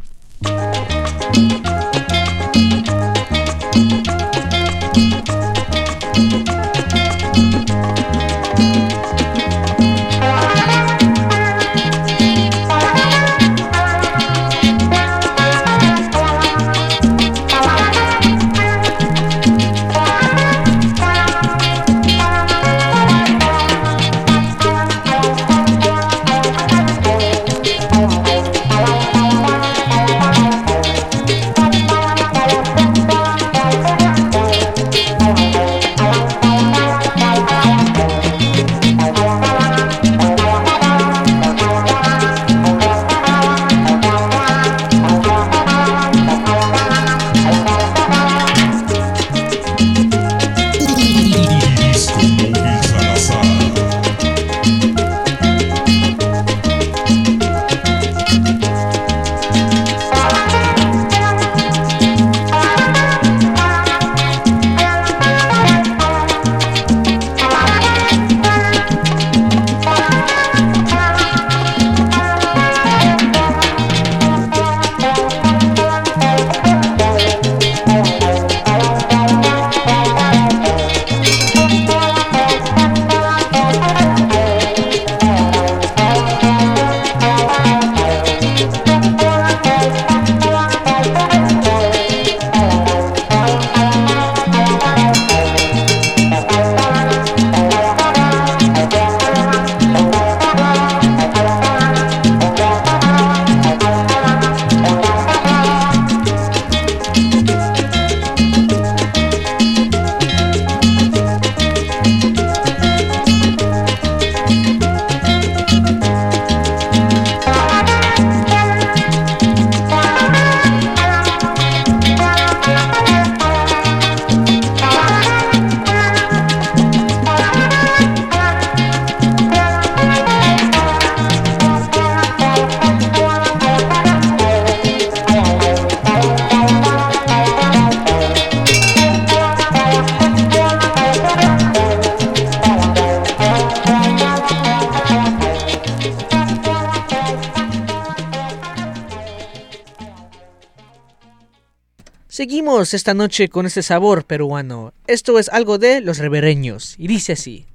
[152.94, 154.94] Esta noche con este sabor peruano.
[155.08, 157.66] Esto es algo de los revereños y dice así.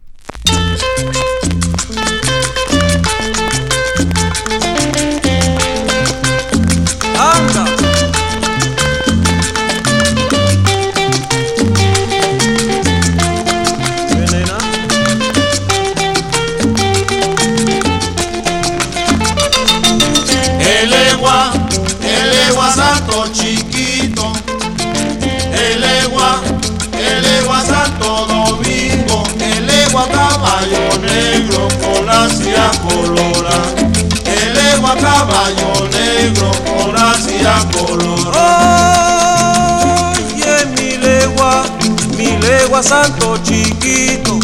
[42.78, 44.38] Legua santo chiquito.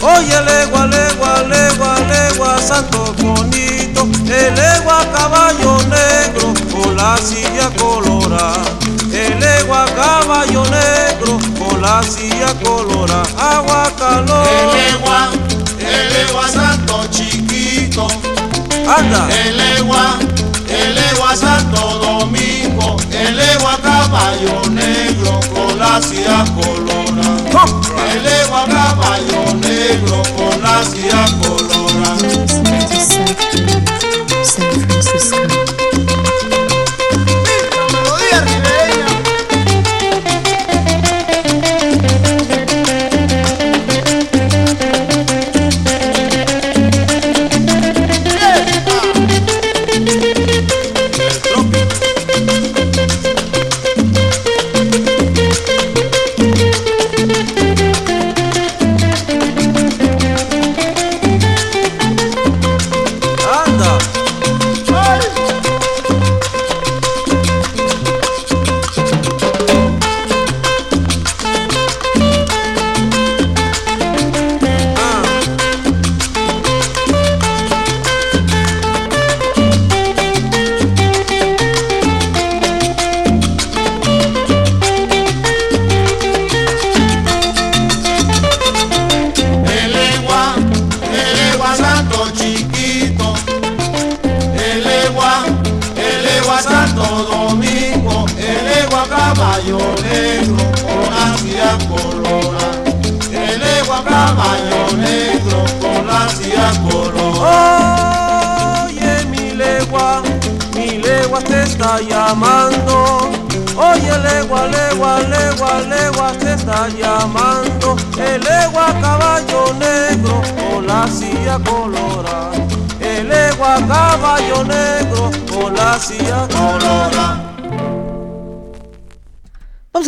[0.00, 4.08] Oye, legua, legua, legua, legua, santo bonito.
[4.26, 8.62] El legua caballo negro con la silla colorada.
[9.12, 13.22] El legua caballo negro con la silla colorada.
[13.38, 14.46] Agua calor.
[14.48, 15.30] El egua,
[15.78, 18.08] el egua santo chiquito,
[18.88, 19.28] Anda.
[19.30, 20.18] el egua,
[20.68, 26.81] el egua santo domingo, el egua caballo negro con la silla colora.
[30.82, 31.21] Con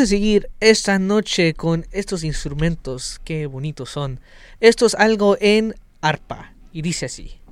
[0.06, 3.20] seguir esta noche con estos instrumentos.
[3.24, 4.20] Qué bonitos son.
[4.60, 6.52] Esto es algo en arpa.
[6.72, 7.43] Y dice así.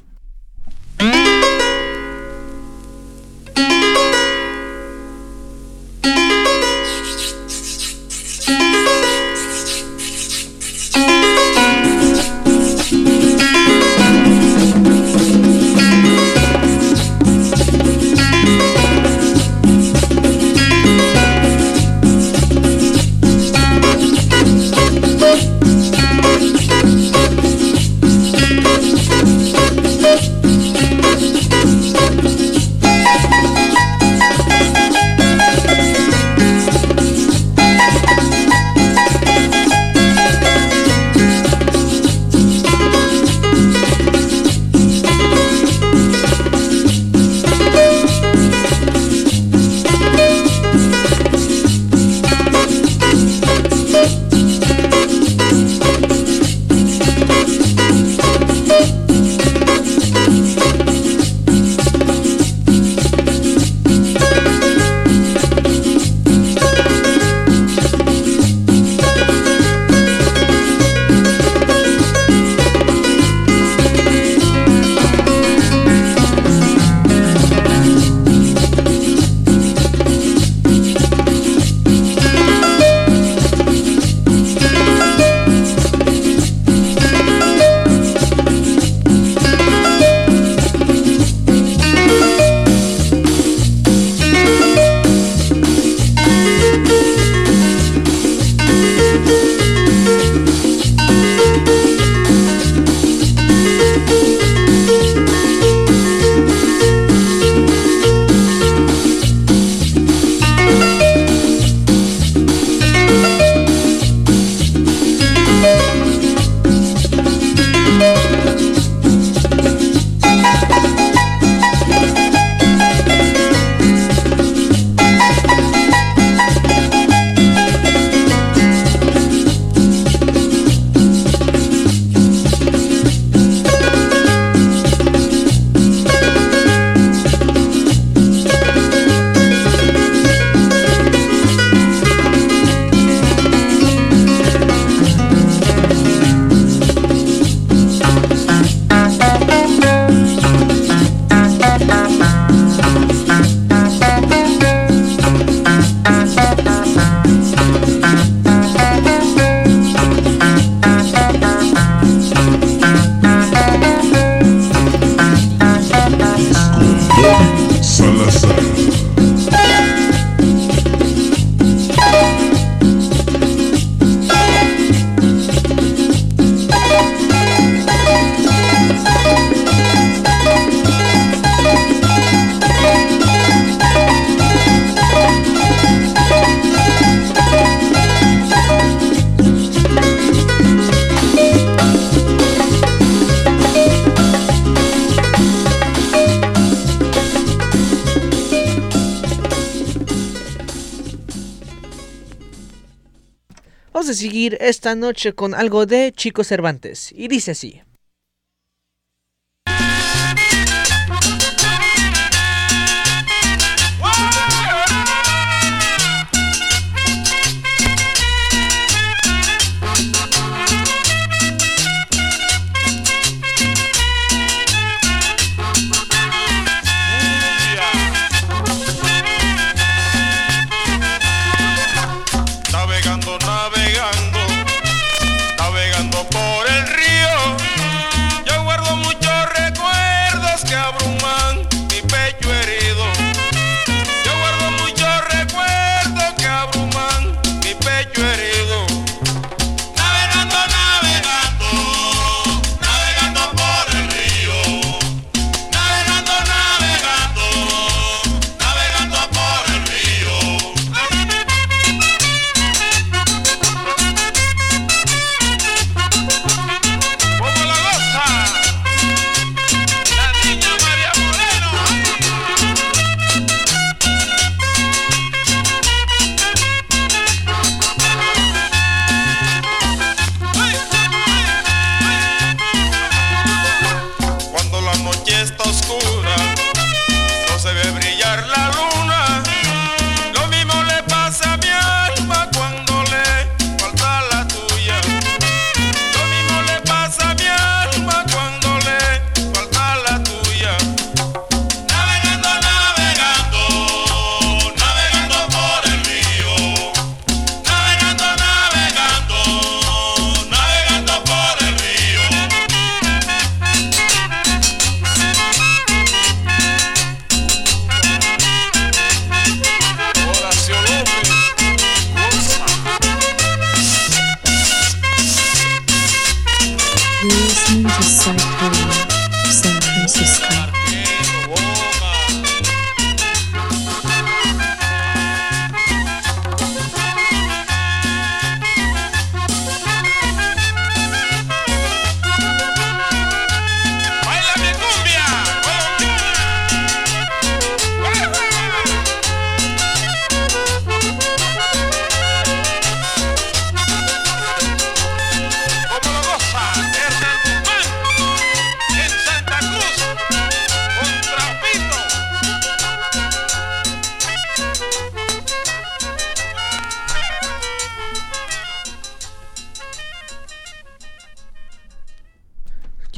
[204.60, 207.12] Esta noche con algo de Chico Cervantes.
[207.16, 207.82] Y dice así.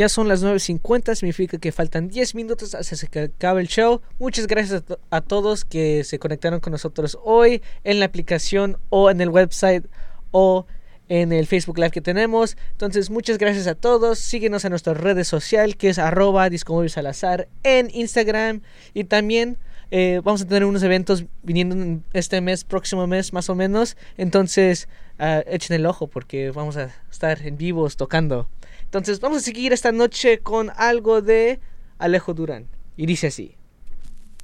[0.05, 4.03] Ya son las 9.50, significa que faltan 10 minutos hasta que acabe el show.
[4.19, 8.77] Muchas gracias a, to- a todos que se conectaron con nosotros hoy en la aplicación
[8.91, 9.87] o en el website
[10.31, 10.67] o
[11.09, 12.59] en el Facebook Live que tenemos.
[12.73, 14.19] Entonces, muchas gracias a todos.
[14.19, 16.51] Síguenos en nuestra redes social que es arroba
[16.89, 18.61] Salazar en Instagram.
[18.93, 19.57] Y también
[19.91, 23.97] eh, vamos a tener unos eventos viniendo en este mes, próximo mes más o menos.
[24.19, 24.87] Entonces,
[25.19, 28.51] ah, echen el ojo porque vamos a estar en vivos tocando.
[28.95, 31.59] Entonces, vamos a seguir esta noche con algo de
[31.99, 32.69] Alejo Durán.
[32.97, 33.57] Y dice así.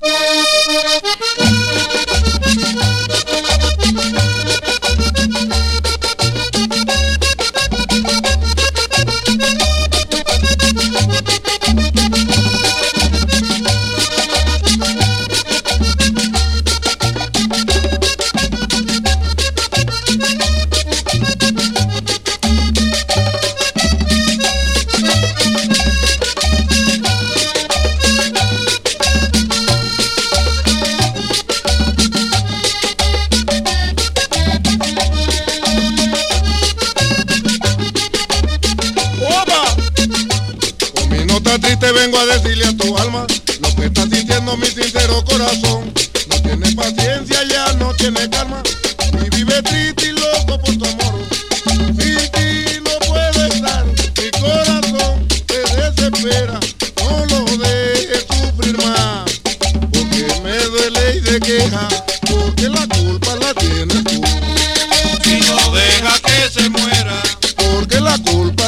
[43.06, 45.90] lo que está sintiendo mi sincero corazón.
[46.28, 48.62] No tiene paciencia, ya no tiene calma.
[49.24, 51.14] Y vive triste y loco por tu amor.
[51.64, 56.60] Sin ti no puedo estar, mi corazón se desespera.
[56.98, 59.24] No lo dejes sufrir más,
[59.92, 61.88] porque me duele y se queja,
[62.28, 64.20] porque la culpa la tienes tú.
[65.24, 67.22] Si no deja que se muera,
[67.56, 68.59] Porque la culpa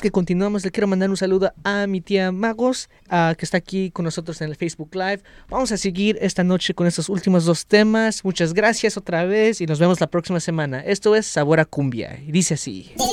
[0.00, 3.90] Que continuemos, le quiero mandar un saludo a mi tía Magos, ah, que está aquí
[3.90, 5.20] con nosotros en el Facebook Live.
[5.50, 8.24] Vamos a seguir esta noche con estos últimos dos temas.
[8.24, 10.80] Muchas gracias otra vez y nos vemos la próxima semana.
[10.80, 12.18] Esto es Sabor a Cumbia.
[12.26, 12.92] Y dice así.
[12.96, 13.04] La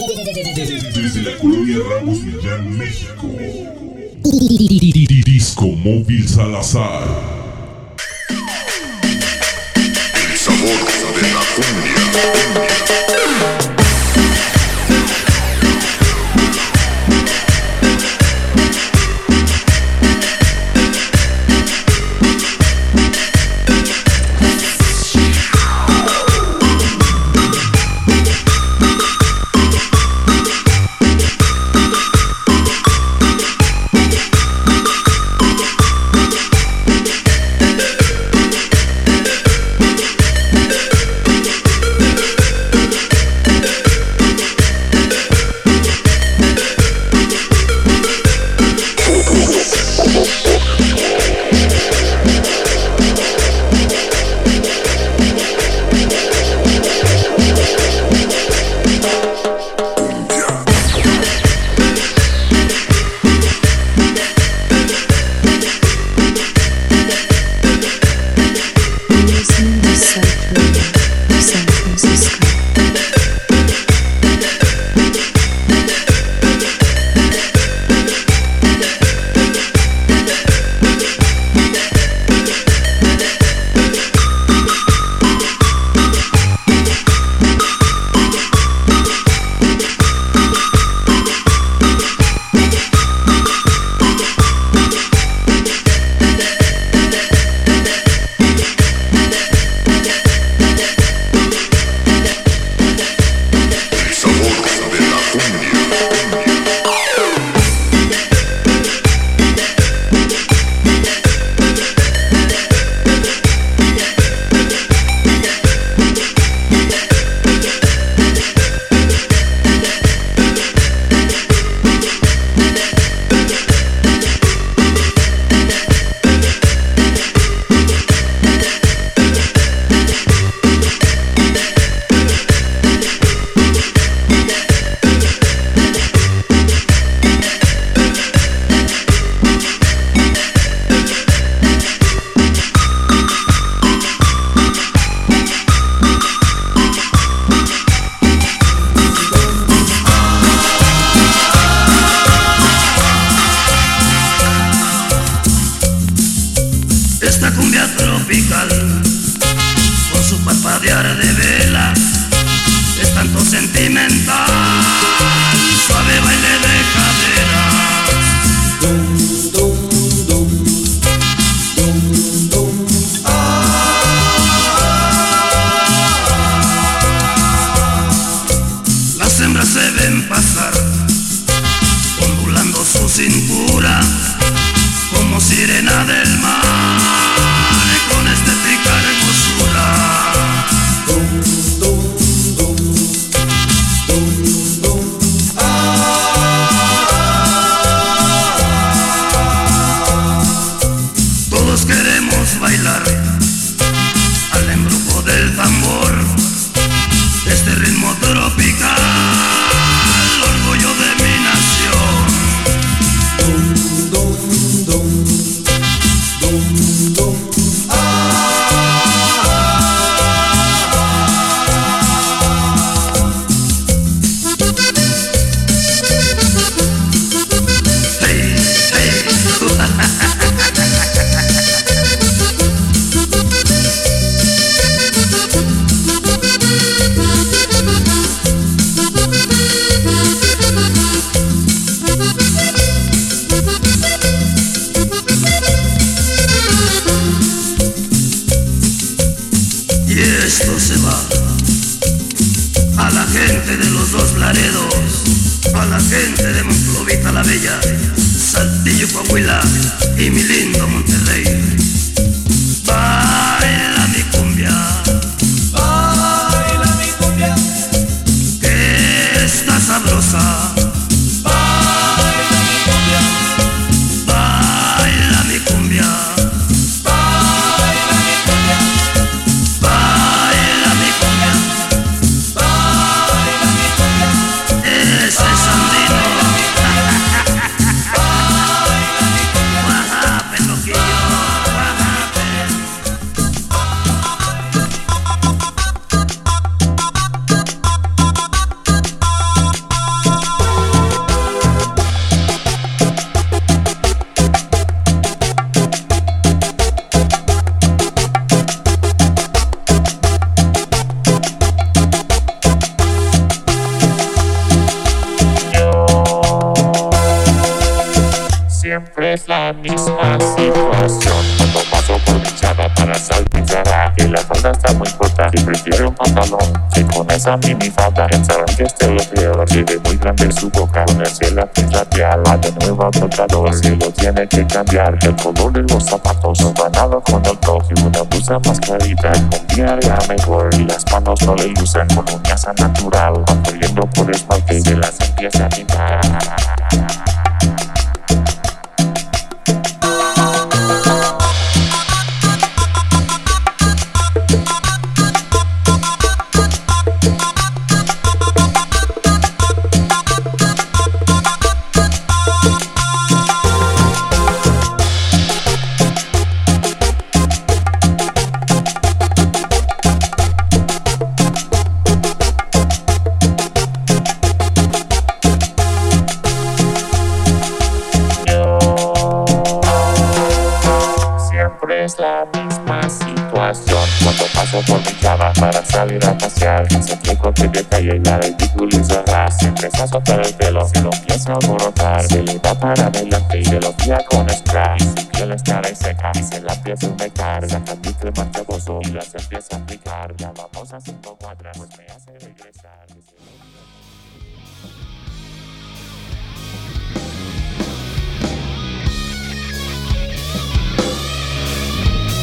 [1.39, 1.80] colonia.
[5.26, 7.05] Disco Móvil Salazar.
[10.15, 10.85] El sabor
[11.15, 13.77] de la cumbia.